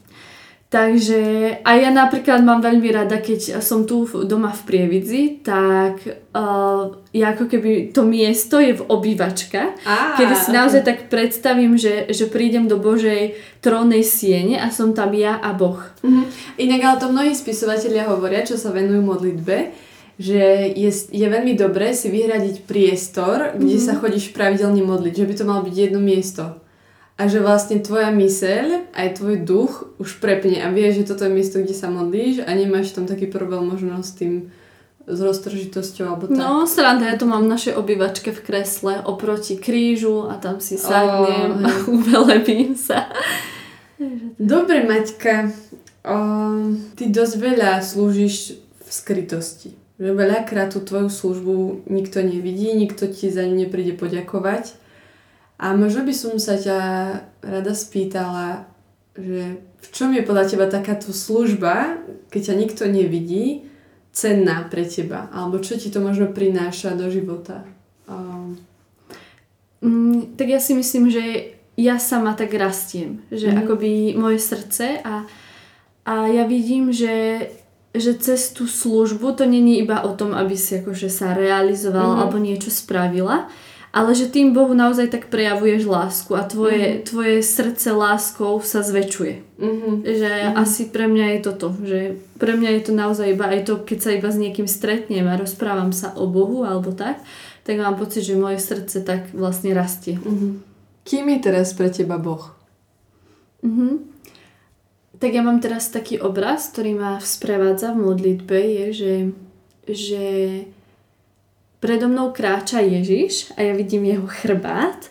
Takže 0.71 1.19
a 1.67 1.71
ja 1.75 1.91
napríklad 1.91 2.47
mám 2.47 2.63
veľmi 2.63 2.95
rada, 2.95 3.19
keď 3.19 3.59
som 3.59 3.91
tu 3.91 4.07
doma 4.23 4.55
v 4.55 4.63
Prievidzi, 4.71 5.43
tak 5.43 5.99
uh, 6.07 6.95
ja 7.11 7.35
ako 7.35 7.51
keby 7.51 7.91
to 7.91 8.07
miesto 8.07 8.63
je 8.63 8.79
v 8.79 8.87
obývačka, 8.87 9.75
Á, 9.83 10.15
kedy 10.15 10.35
si 10.39 10.55
naozaj 10.55 10.87
tak 10.87 10.99
predstavím, 11.11 11.75
že, 11.75 12.07
že 12.15 12.31
prídem 12.31 12.71
do 12.71 12.79
Božej 12.79 13.35
trónnej 13.59 14.07
siene 14.07 14.63
a 14.63 14.71
som 14.71 14.95
tam 14.95 15.11
ja 15.11 15.43
a 15.43 15.51
Boh. 15.51 15.83
Mhm. 16.07 16.23
Inak 16.63 16.81
ale 16.87 16.97
to 17.03 17.11
mnohí 17.11 17.35
spisovatelia 17.35 18.07
hovoria, 18.07 18.47
čo 18.47 18.55
sa 18.55 18.71
venujú 18.71 19.03
modlitbe, 19.03 19.75
že 20.23 20.71
je, 20.79 20.91
je 21.11 21.27
veľmi 21.27 21.59
dobré 21.59 21.99
si 21.99 22.15
vyhradiť 22.15 22.63
priestor, 22.63 23.59
kde 23.59 23.75
Mhm. 23.75 23.85
sa 23.91 23.99
chodíš 23.99 24.31
pravidelne 24.31 24.87
modliť, 24.87 25.15
že 25.19 25.27
by 25.27 25.35
to 25.35 25.45
malo 25.51 25.67
byť 25.67 25.75
jedno 25.75 25.99
miesto. 25.99 26.63
A 27.21 27.29
že 27.29 27.45
vlastne 27.45 27.85
tvoja 27.85 28.09
myseľ, 28.09 28.97
aj 28.97 29.21
tvoj 29.21 29.45
duch 29.45 29.93
už 30.01 30.25
prepne 30.25 30.65
a 30.65 30.73
vie, 30.73 30.89
že 30.89 31.05
toto 31.05 31.29
je 31.29 31.37
miesto, 31.37 31.61
kde 31.61 31.77
sa 31.77 31.93
modlíš 31.93 32.49
a 32.49 32.51
nemáš 32.57 32.97
tam 32.97 33.05
taký 33.05 33.29
problém 33.29 33.69
možno 33.69 34.01
s 34.01 34.17
tým 34.17 34.49
s 35.11 35.19
roztržitosťou 35.21 36.07
alebo 36.07 36.25
tak. 36.31 36.39
No, 36.39 36.65
sranda, 36.65 37.11
ja 37.11 37.17
to 37.19 37.27
mám 37.27 37.45
v 37.45 37.53
našej 37.53 37.75
obývačke 37.77 38.31
v 38.31 38.41
kresle 38.41 38.95
oproti 39.03 39.59
krížu 39.59 40.31
a 40.31 40.39
tam 40.39 40.63
si 40.63 40.79
sadnem 40.79 41.61
Ó, 41.61 41.67
a 41.67 41.71
uvelebím 41.99 42.79
sa. 42.79 43.11
Dobre, 44.41 44.87
Maťka, 44.89 45.53
o, 46.09 46.17
ty 46.97 47.13
dosť 47.13 47.35
veľa 47.37 47.85
slúžiš 47.85 48.57
v 48.57 48.89
skrytosti. 48.89 49.71
Že 50.01 50.17
veľakrát 50.17 50.73
tú 50.73 50.81
tvoju 50.81 51.13
službu 51.13 51.85
nikto 51.93 52.25
nevidí, 52.25 52.73
nikto 52.73 53.05
ti 53.13 53.29
za 53.29 53.45
ňu 53.45 53.69
nepríde 53.69 54.01
poďakovať. 54.01 54.73
A 55.61 55.77
možno 55.77 56.03
by 56.03 56.15
som 56.17 56.41
sa 56.41 56.57
ťa 56.57 56.79
rada 57.45 57.77
spýtala, 57.77 58.65
že 59.13 59.61
v 59.61 59.89
čom 59.93 60.13
je 60.13 60.25
podľa 60.25 60.45
teba 60.49 60.67
takáto 60.67 61.13
služba, 61.13 62.01
keď 62.33 62.41
ťa 62.49 62.55
nikto 62.57 62.83
nevidí, 62.89 63.69
cenná 64.11 64.65
pre 64.67 64.83
teba? 64.85 65.29
Alebo 65.31 65.61
čo 65.61 65.77
ti 65.77 65.93
to 65.93 66.01
možno 66.01 66.33
prináša 66.33 66.97
do 66.97 67.07
života? 67.09 67.63
O, 68.09 68.57
Mm, 69.81 70.37
tak 70.37 70.49
ja 70.49 70.61
si 70.61 70.77
myslím, 70.77 71.09
že 71.09 71.57
ja 71.77 71.97
sama 71.97 72.37
tak 72.37 72.53
rastiem. 72.53 73.25
Že 73.33 73.49
Mhm. 73.49 73.59
akoby 73.65 73.91
moje 74.13 74.37
srdce 74.39 75.01
a, 75.01 75.25
a 76.05 76.15
ja 76.29 76.45
vidím, 76.45 76.93
že, 76.93 77.49
že 77.97 78.13
cez 78.21 78.53
tú 78.53 78.69
službu 78.69 79.33
to 79.33 79.49
není 79.49 79.81
iba 79.81 80.05
o 80.05 80.13
tom, 80.13 80.37
aby 80.37 80.53
si 80.53 80.77
akože 80.77 81.09
sa 81.09 81.33
realizovala 81.33 82.13
Mhm. 82.13 82.21
alebo 82.21 82.37
niečo 82.37 82.69
spravila, 82.69 83.49
ale 83.91 84.15
že 84.15 84.31
tým 84.31 84.55
Bohu 84.55 84.71
naozaj 84.71 85.11
tak 85.11 85.35
prejavuješ 85.35 85.83
lásku 85.83 86.31
a 86.39 86.47
tvoje, 86.47 87.03
tvoje 87.03 87.43
srdce 87.43 87.91
láskou 87.91 88.63
sa 88.63 88.87
zväčšuje. 88.87 89.35
mhm. 89.59 89.93
Že 90.07 90.31
asi 90.55 90.83
pre 90.95 91.11
mňa 91.11 91.27
je 91.35 91.39
toto, 91.43 91.67
že 91.83 92.01
pre 92.39 92.55
mňa 92.55 92.71
je 92.79 92.83
to 92.87 92.93
naozaj 92.95 93.35
iba 93.35 93.51
aj 93.51 93.67
to, 93.67 93.83
keď 93.83 93.99
sa 93.99 94.11
iba 94.15 94.31
s 94.31 94.39
niekým 94.39 94.71
stretnem 94.71 95.27
a 95.27 95.35
rozprávam 95.35 95.91
sa 95.91 96.15
o 96.15 96.31
Bohu 96.31 96.63
alebo 96.63 96.95
tak, 96.95 97.19
tak 97.67 97.77
mám 97.83 97.99
pocit, 97.99 98.23
že 98.23 98.39
moje 98.39 98.63
srdce 98.63 99.03
tak 99.03 99.35
vlastne 99.35 99.75
rastie. 99.75 100.23
Mhm. 100.23 100.63
Kým 101.03 101.27
je 101.27 101.39
teraz 101.43 101.75
pre 101.75 101.91
teba 101.91 102.15
Boh? 102.23 102.55
Mhm. 103.67 104.07
Tak 105.21 105.31
ja 105.35 105.43
mám 105.45 105.61
teraz 105.61 105.93
taký 105.93 106.17
obraz, 106.17 106.73
ktorý 106.73 106.97
ma 106.97 107.13
sprevádza 107.21 107.93
v 107.93 108.09
modlitbe, 108.09 108.57
je, 108.57 108.87
že, 108.95 109.15
že 109.85 110.25
predo 111.81 112.09
mnou 112.09 112.31
kráča 112.31 112.85
Ježiš 112.85 113.57
a 113.57 113.65
ja 113.65 113.73
vidím 113.73 114.05
jeho 114.05 114.29
chrbát 114.29 115.09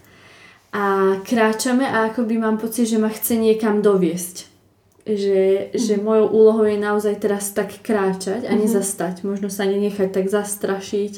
a 0.70 1.18
kráčame 1.26 1.90
a 1.90 2.14
akoby 2.14 2.38
mám 2.38 2.62
pocit, 2.62 2.86
že 2.86 3.02
ma 3.02 3.10
chce 3.10 3.42
niekam 3.42 3.82
doviesť. 3.82 4.46
Že, 5.10 5.74
že 5.74 5.98
mojou 5.98 6.30
úlohou 6.30 6.70
je 6.70 6.78
naozaj 6.78 7.18
teraz 7.18 7.50
tak 7.50 7.82
kráčať 7.82 8.46
a 8.46 8.54
nezastať. 8.54 9.26
Možno 9.26 9.50
sa 9.50 9.66
nenechať 9.66 10.14
tak 10.14 10.30
zastrašiť 10.30 11.18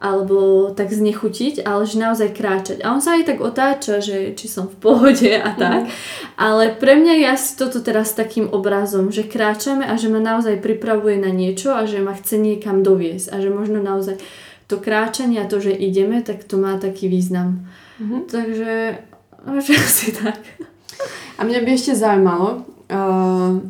alebo 0.00 0.72
tak 0.72 0.88
znechutiť, 0.88 1.60
ale 1.60 1.84
že 1.84 2.00
naozaj 2.00 2.32
kráčať. 2.32 2.80
A 2.80 2.96
on 2.96 3.04
sa 3.04 3.20
aj 3.20 3.28
tak 3.28 3.44
otáča, 3.44 4.00
že 4.00 4.32
či 4.32 4.48
som 4.48 4.72
v 4.72 4.80
pohode 4.80 5.28
a 5.36 5.52
tak. 5.52 5.92
Ale 6.40 6.72
pre 6.80 6.96
mňa 6.96 7.12
je 7.20 7.26
asi 7.28 7.50
toto 7.60 7.84
teraz 7.84 8.16
takým 8.16 8.48
obrazom, 8.48 9.12
že 9.12 9.28
kráčame 9.28 9.84
a 9.84 10.00
že 10.00 10.08
ma 10.08 10.24
naozaj 10.24 10.56
pripravuje 10.64 11.20
na 11.20 11.28
niečo 11.28 11.76
a 11.76 11.84
že 11.84 12.00
ma 12.00 12.16
chce 12.16 12.40
niekam 12.40 12.80
doviesť. 12.80 13.36
A 13.36 13.44
že 13.44 13.52
možno 13.52 13.84
naozaj 13.84 14.16
to 14.66 14.82
kráčanie 14.82 15.38
a 15.42 15.50
to, 15.50 15.62
že 15.62 15.70
ideme, 15.70 16.22
tak 16.22 16.42
to 16.42 16.58
má 16.58 16.78
taký 16.78 17.06
význam. 17.06 17.66
Mhm. 18.02 18.16
Takže 18.26 18.72
že 19.62 19.74
asi 19.86 20.12
tak. 20.12 20.42
A 21.38 21.44
mňa 21.44 21.60
by 21.62 21.70
ešte 21.70 21.92
zaujímalo, 21.94 22.64
uh, 22.90 23.60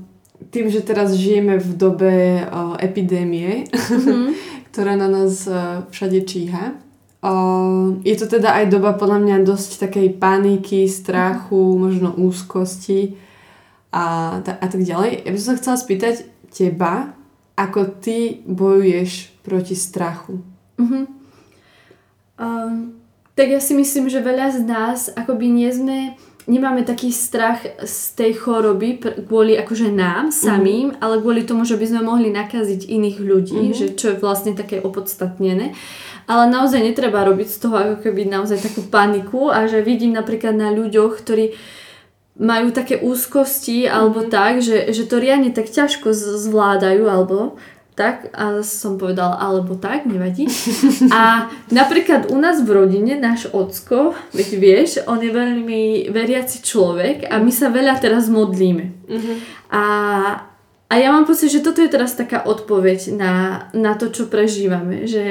tým, 0.49 0.71
že 0.71 0.87
teraz 0.87 1.13
žijeme 1.19 1.59
v 1.59 1.71
dobe 1.75 2.15
uh, 2.41 2.79
epidémie, 2.79 3.67
ktorá 4.71 4.95
na 4.95 5.11
nás 5.11 5.45
uh, 5.51 5.85
všade 5.91 6.23
číha, 6.25 6.73
uh, 6.73 7.99
je 8.07 8.15
to 8.17 8.39
teda 8.39 8.55
aj 8.63 8.71
doba 8.71 8.95
podľa 8.95 9.19
mňa 9.21 9.37
dosť 9.45 9.91
takej 9.91 10.09
paniky, 10.17 10.87
strachu, 10.87 11.77
možno 11.77 12.15
úzkosti 12.15 13.19
a, 13.91 14.39
ta- 14.47 14.59
a 14.63 14.67
tak 14.71 14.87
ďalej. 14.87 15.27
Ja 15.27 15.31
by 15.35 15.39
som 15.43 15.49
sa 15.53 15.59
chcela 15.59 15.77
spýtať 15.77 16.15
teba, 16.55 17.19
ako 17.59 17.99
ty 17.99 18.47
bojuješ 18.47 19.43
proti 19.43 19.75
strachu. 19.75 20.56
Mhm. 20.79 21.01
Um, 22.37 23.01
tak 23.35 23.49
ja 23.49 23.61
si 23.61 23.73
myslím, 23.77 24.09
že 24.09 24.21
veľa 24.21 24.49
z 24.53 24.61
nás 24.65 25.09
akoby 25.13 25.49
nie 25.49 25.73
sme, 25.73 26.17
nemáme 26.47 26.85
taký 26.85 27.11
strach 27.13 27.65
z 27.85 27.97
tej 28.17 28.33
choroby 28.39 29.01
pr- 29.01 29.25
kvôli 29.25 29.57
akože 29.57 29.89
nám 29.91 30.31
samým, 30.33 30.95
ale 31.01 31.19
kvôli 31.21 31.43
tomu, 31.43 31.65
že 31.65 31.77
by 31.77 31.87
sme 31.91 32.01
mohli 32.07 32.29
nakaziť 32.31 32.87
iných 32.87 33.19
ľudí, 33.19 33.73
Mhm. 33.73 33.77
že 33.77 33.87
čo 33.97 34.13
je 34.13 34.21
vlastne 34.21 34.53
také 34.53 34.81
opodstatnené. 34.81 35.73
Ale 36.27 36.51
naozaj 36.51 36.83
netreba 36.83 37.25
robiť 37.25 37.49
z 37.49 37.59
toho 37.59 37.75
ako 37.77 37.97
keby 38.03 38.27
naozaj 38.27 38.59
takú 38.59 38.83
paniku 38.85 39.49
a 39.49 39.65
že 39.71 39.81
vidím 39.81 40.13
napríklad 40.13 40.55
na 40.59 40.75
ľuďoch, 40.75 41.23
ktorí 41.23 41.55
majú 42.37 42.69
také 42.69 43.01
úzkosti 43.01 43.89
alebo 43.89 44.29
tak, 44.29 44.61
že, 44.61 44.93
že 44.93 45.09
to 45.09 45.17
riadne 45.17 45.57
tak 45.57 45.73
ťažko 45.73 46.13
zvládajú 46.13 47.09
alebo 47.09 47.57
tak 47.97 48.29
a 48.37 48.61
som 48.61 49.01
povedala 49.01 49.41
alebo 49.41 49.73
tak, 49.73 50.05
nevadí. 50.05 50.45
A 51.17 51.49
napríklad 51.73 52.29
u 52.29 52.37
nás 52.37 52.61
v 52.61 52.77
rodine 52.77 53.17
náš 53.17 53.49
ocko, 53.49 54.13
veď 54.37 54.49
vieš, 54.61 54.91
on 55.09 55.17
je 55.25 55.33
veľmi 55.33 56.13
veriaci 56.13 56.61
človek 56.61 57.25
a 57.25 57.41
my 57.41 57.49
sa 57.49 57.73
veľa 57.73 57.97
teraz 57.97 58.29
modlíme. 58.29 59.09
A, 59.73 59.85
a 60.93 60.95
ja 60.95 61.09
mám 61.09 61.25
pocit, 61.25 61.49
že 61.49 61.65
toto 61.65 61.81
je 61.81 61.89
teraz 61.89 62.13
taká 62.13 62.45
odpoveď 62.45 63.17
na, 63.17 63.67
na 63.73 63.97
to, 63.97 64.13
čo 64.13 64.29
prežívame. 64.29 65.09
Že, 65.09 65.27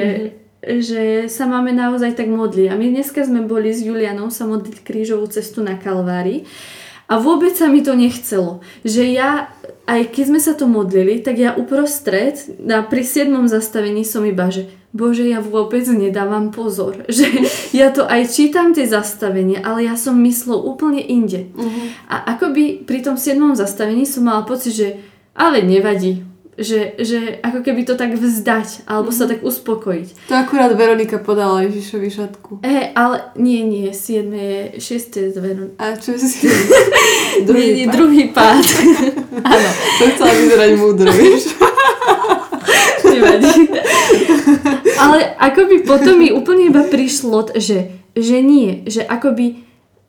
že 0.65 1.04
sa 1.30 1.45
máme 1.45 1.69
naozaj 1.69 2.17
tak 2.17 2.34
modliť. 2.34 2.73
A 2.73 2.75
my 2.82 2.89
dneska 2.89 3.21
sme 3.21 3.45
boli 3.45 3.78
s 3.78 3.86
Julianou 3.86 4.34
sa 4.34 4.49
modliť 4.49 4.82
krížovú 4.82 5.30
cestu 5.30 5.62
na 5.62 5.78
Kalvári. 5.78 6.49
A 7.06 7.21
vôbec 7.21 7.54
sa 7.54 7.69
mi 7.69 7.86
to 7.86 7.93
nechcelo. 7.93 8.65
Že 8.82 9.13
ja, 9.13 9.54
aj 9.86 10.02
keď 10.10 10.24
sme 10.34 10.41
sa 10.41 10.54
to 10.58 10.65
modlili, 10.65 11.21
tak 11.21 11.38
ja 11.38 11.54
uprostred, 11.54 12.41
na, 12.58 12.82
pri 12.82 13.06
7. 13.06 13.30
zastavení 13.45 14.02
som 14.02 14.26
iba, 14.26 14.50
že 14.50 14.69
Bože, 14.95 15.28
ja 15.28 15.43
vôbec 15.43 15.84
nedávam 15.91 16.56
pozor. 16.56 17.04
Že 17.12 17.28
ja 17.76 17.91
to 17.91 18.08
aj 18.08 18.32
čítam 18.32 18.71
tie 18.71 18.88
zastavenia, 18.88 19.60
ale 19.60 19.91
ja 19.91 20.00
som 20.00 20.15
myslel 20.24 20.56
úplne 20.56 21.04
inde. 21.04 21.52
A 22.08 22.32
akoby 22.32 22.88
pri 22.88 23.04
tom 23.04 23.19
7. 23.19 23.60
zastavení 23.60 24.08
som 24.08 24.24
mala 24.24 24.48
pocit, 24.48 24.71
že 24.71 24.88
ale 25.36 25.67
nevadí. 25.67 26.24
Že, 26.56 26.96
že 27.04 27.20
ako 27.44 27.68
keby 27.68 27.84
to 27.84 28.00
tak 28.00 28.15
vzdať, 28.15 28.88
alebo 28.88 29.12
sa 29.12 29.28
tak 29.28 29.44
uspokojiť. 29.44 30.32
To 30.32 30.39
akurát 30.39 30.72
Veronika 30.72 31.20
podala 31.20 31.68
Ježišovi 31.68 32.08
šatku. 32.08 32.52
E, 32.63 32.96
ale 32.96 33.36
nie, 33.36 33.60
nie, 33.68 33.91
7. 33.91 34.32
je 34.32 34.80
6. 34.80 35.20
je 35.20 35.28
zveru. 35.36 35.76
A 35.76 36.00
čo 36.00 36.15
si... 36.15 36.48
nie, 37.44 37.68
nie, 37.76 37.86
pád. 37.91 37.96
druhý 38.00 38.24
pád. 38.32 38.63
Áno, 39.52 39.70
to 40.00 40.04
chcela 40.15 40.32
vyzerať 40.32 40.72
múdro, 40.80 41.12
vieš. 41.12 41.60
Nevadí. 43.12 43.68
Ale 44.96 45.36
akoby 45.36 45.84
potom 45.84 46.15
mi 46.24 46.32
úplne 46.32 46.72
iba 46.72 46.88
prišlo, 46.88 47.52
že, 47.60 48.00
že 48.15 48.38
nie, 48.39 48.88
že 48.88 49.04
akoby 49.04 49.65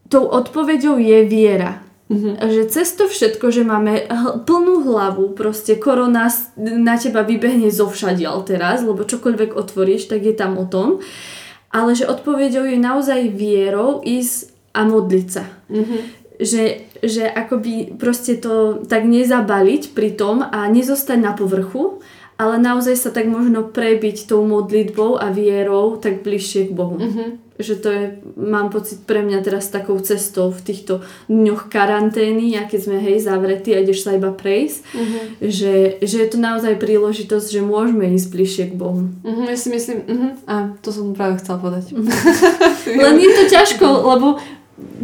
tou 0.07 0.31
odpoveďou 0.31 0.99
je 1.03 1.27
viera. 1.27 1.86
Mhm. 2.07 2.39
Že 2.39 2.63
cez 2.71 2.89
to 2.95 3.11
všetko, 3.11 3.51
že 3.51 3.67
máme 3.67 4.07
hl- 4.07 4.47
plnú 4.47 4.87
hlavu, 4.87 5.35
proste 5.35 5.75
korona 5.75 6.31
na 6.57 6.95
teba 6.95 7.27
vybehne 7.27 7.67
zo 7.67 7.91
všadiaľ 7.91 8.47
teraz, 8.47 8.87
lebo 8.87 9.03
čokoľvek 9.03 9.59
otvoríš, 9.59 10.07
tak 10.07 10.23
je 10.23 10.35
tam 10.35 10.55
o 10.55 10.71
tom. 10.71 11.03
Ale 11.75 11.99
že 11.99 12.07
odpoveďou 12.07 12.63
je 12.63 12.79
naozaj 12.79 13.35
vierou 13.35 14.07
ísť 14.07 14.55
a 14.71 14.87
modliť 14.87 15.27
sa. 15.27 15.45
Mhm. 15.67 15.99
Že, 16.37 16.65
že 17.01 17.25
akoby 17.27 17.97
proste 17.97 18.37
to 18.37 18.85
tak 18.85 19.09
nezabaliť 19.09 19.97
pri 19.97 20.13
tom 20.15 20.45
a 20.45 20.69
nezostať 20.69 21.19
na 21.19 21.33
povrchu, 21.33 22.05
ale 22.37 22.61
naozaj 22.61 22.97
sa 22.97 23.11
tak 23.11 23.27
možno 23.27 23.65
prebiť 23.65 24.29
tou 24.29 24.45
modlitbou 24.45 25.17
a 25.17 25.33
vierou 25.33 25.97
tak 25.97 26.21
bližšie 26.21 26.69
k 26.69 26.73
Bohu. 26.73 26.97
Mhm. 27.01 27.25
Že 27.57 27.75
to 27.81 27.89
je, 27.89 28.05
mám 28.37 28.69
pocit 28.69 29.01
pre 29.09 29.25
mňa 29.25 29.41
teraz 29.41 29.73
takou 29.73 29.97
cestou 30.05 30.53
v 30.53 30.61
týchto 30.61 31.01
dňoch 31.25 31.73
karantény, 31.73 32.53
a 32.53 32.69
keď 32.69 32.81
sme 32.85 33.01
hej 33.01 33.17
zavretí 33.25 33.73
a 33.73 33.81
ideš 33.81 34.05
sa 34.05 34.13
iba 34.13 34.29
prejsť, 34.29 34.79
Mhm. 34.93 35.19
že, 35.41 35.75
že 36.05 36.17
je 36.21 36.29
to 36.29 36.37
naozaj 36.37 36.77
príležitosť, 36.77 37.49
že 37.49 37.65
môžeme 37.65 38.13
ísť 38.13 38.29
bližšie 38.29 38.65
k 38.69 38.75
Bohu. 38.77 39.09
Mhm, 39.25 39.49
ja 39.49 39.57
si 39.57 39.73
myslím, 39.73 39.99
mhm, 40.05 40.29
a 40.45 40.55
to 40.85 40.93
som 40.93 41.17
práve 41.17 41.41
chcela 41.41 41.57
povedať. 41.57 41.97
Len 43.09 43.17
je 43.17 43.31
to 43.33 43.43
ťažko, 43.49 43.87
lebo 44.05 44.37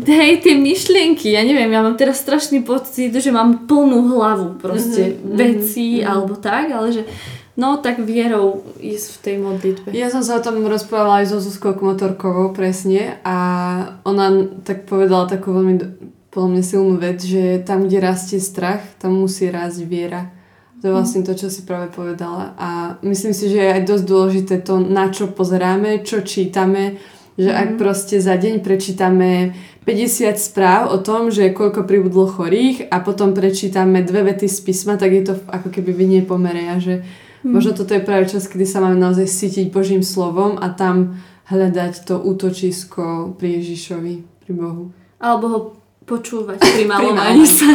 hej, 0.04 0.44
tie 0.44 0.54
myšlienky, 0.56 1.32
ja 1.32 1.40
neviem, 1.44 1.72
ja 1.72 1.80
mám 1.80 1.96
teraz 1.96 2.20
strašný 2.20 2.60
pocit, 2.60 3.12
že 3.12 3.32
mám 3.32 3.64
plnú 3.64 4.12
hlavu 4.16 4.60
proste 4.60 5.16
Mhm, 5.16 5.24
mhm, 5.24 5.36
vecí 5.36 5.88
mhm. 6.00 6.06
alebo 6.08 6.34
tak, 6.36 6.72
ale 6.72 6.92
že 6.92 7.02
no 7.56 7.76
tak 7.80 8.00
vierou 8.00 8.64
ísť 8.80 9.08
v 9.12 9.18
tej 9.20 9.36
modlitbe. 9.40 9.88
Ja 9.92 10.08
som 10.08 10.24
sa 10.24 10.40
o 10.40 10.44
tom 10.44 10.64
rozprávala 10.64 11.24
aj 11.24 11.36
so 11.36 11.38
Zuzkou 11.40 11.76
Kmotorkovou 11.76 12.56
presne 12.56 13.20
a 13.24 13.36
ona 14.08 14.48
tak 14.64 14.88
povedala 14.88 15.28
takú 15.28 15.52
veľmi 15.52 15.76
podľa 16.32 16.48
mňa 16.48 16.62
silnú 16.64 16.96
vec, 16.96 17.20
že 17.20 17.60
tam, 17.60 17.84
kde 17.84 18.00
rastie 18.00 18.40
strach, 18.40 18.80
tam 18.96 19.20
musí 19.20 19.52
rásť 19.52 19.84
viera. 19.84 20.32
To 20.80 20.88
je 20.88 20.96
vlastne 20.96 21.22
to, 21.22 21.36
čo 21.36 21.52
si 21.52 21.62
práve 21.62 21.92
povedala. 21.92 22.56
A 22.56 22.96
myslím 23.04 23.36
si, 23.36 23.52
že 23.52 23.60
je 23.60 23.74
aj 23.76 23.82
dosť 23.84 24.04
dôležité 24.08 24.54
to, 24.64 24.80
na 24.80 25.12
čo 25.12 25.28
pozeráme, 25.28 26.00
čo 26.02 26.24
čítame, 26.24 26.96
že 27.40 27.50
ak 27.50 27.80
proste 27.80 28.20
za 28.20 28.36
deň 28.36 28.60
prečítame 28.60 29.56
50 29.88 30.36
správ 30.38 30.92
o 30.92 30.98
tom, 31.00 31.32
že 31.32 31.50
koľko 31.50 31.88
pribudlo 31.88 32.28
chorých 32.28 32.92
a 32.92 33.02
potom 33.02 33.34
prečítame 33.34 34.04
dve 34.04 34.30
vety 34.30 34.46
z 34.46 34.58
písma, 34.62 34.94
tak 35.00 35.10
je 35.10 35.22
to 35.32 35.34
ako 35.48 35.72
keby 35.72 35.90
v 35.96 36.02
a 36.68 36.76
že 36.78 37.02
možno 37.42 37.74
toto 37.74 37.96
je 37.96 38.04
práve 38.04 38.30
čas, 38.30 38.46
kedy 38.46 38.62
sa 38.62 38.78
máme 38.78 39.00
naozaj 39.00 39.26
sítiť 39.26 39.74
Božím 39.74 40.06
slovom 40.06 40.60
a 40.60 40.70
tam 40.70 41.18
hľadať 41.50 42.06
to 42.06 42.14
útočisko 42.22 43.34
pri 43.34 43.58
Ježišovi, 43.58 44.14
pri 44.46 44.52
Bohu. 44.54 44.94
Alebo 45.18 45.44
ho 45.50 45.60
počúvať 46.06 46.58
pri 46.78 46.84
malovaní 46.86 47.42
sa. 47.42 47.66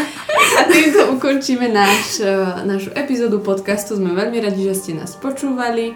A 0.58 0.66
týmto 0.72 1.20
ukončíme 1.20 1.68
náš, 1.70 2.24
eh, 2.24 2.32
našu 2.64 2.96
epizódu 2.96 3.44
podcastu. 3.44 4.00
Sme 4.00 4.16
veľmi 4.16 4.40
radi, 4.42 4.64
že 4.64 4.74
ste 4.76 4.92
nás 4.96 5.20
počúvali 5.20 5.94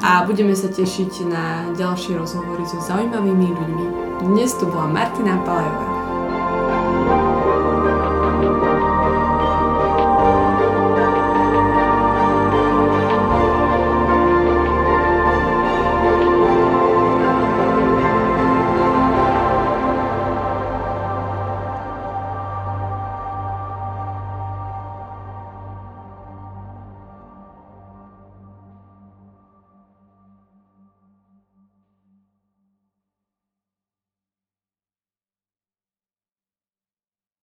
a 0.00 0.24
budeme 0.24 0.56
sa 0.56 0.72
tešiť 0.72 1.12
na 1.28 1.44
ďalšie 1.76 2.16
rozhovory 2.16 2.64
so 2.64 2.80
zaujímavými 2.80 3.52
ľuďmi. 3.52 3.86
Dnes 4.24 4.56
tu 4.56 4.64
bola 4.64 4.88
Martina 4.88 5.36
Palajová. 5.44 5.99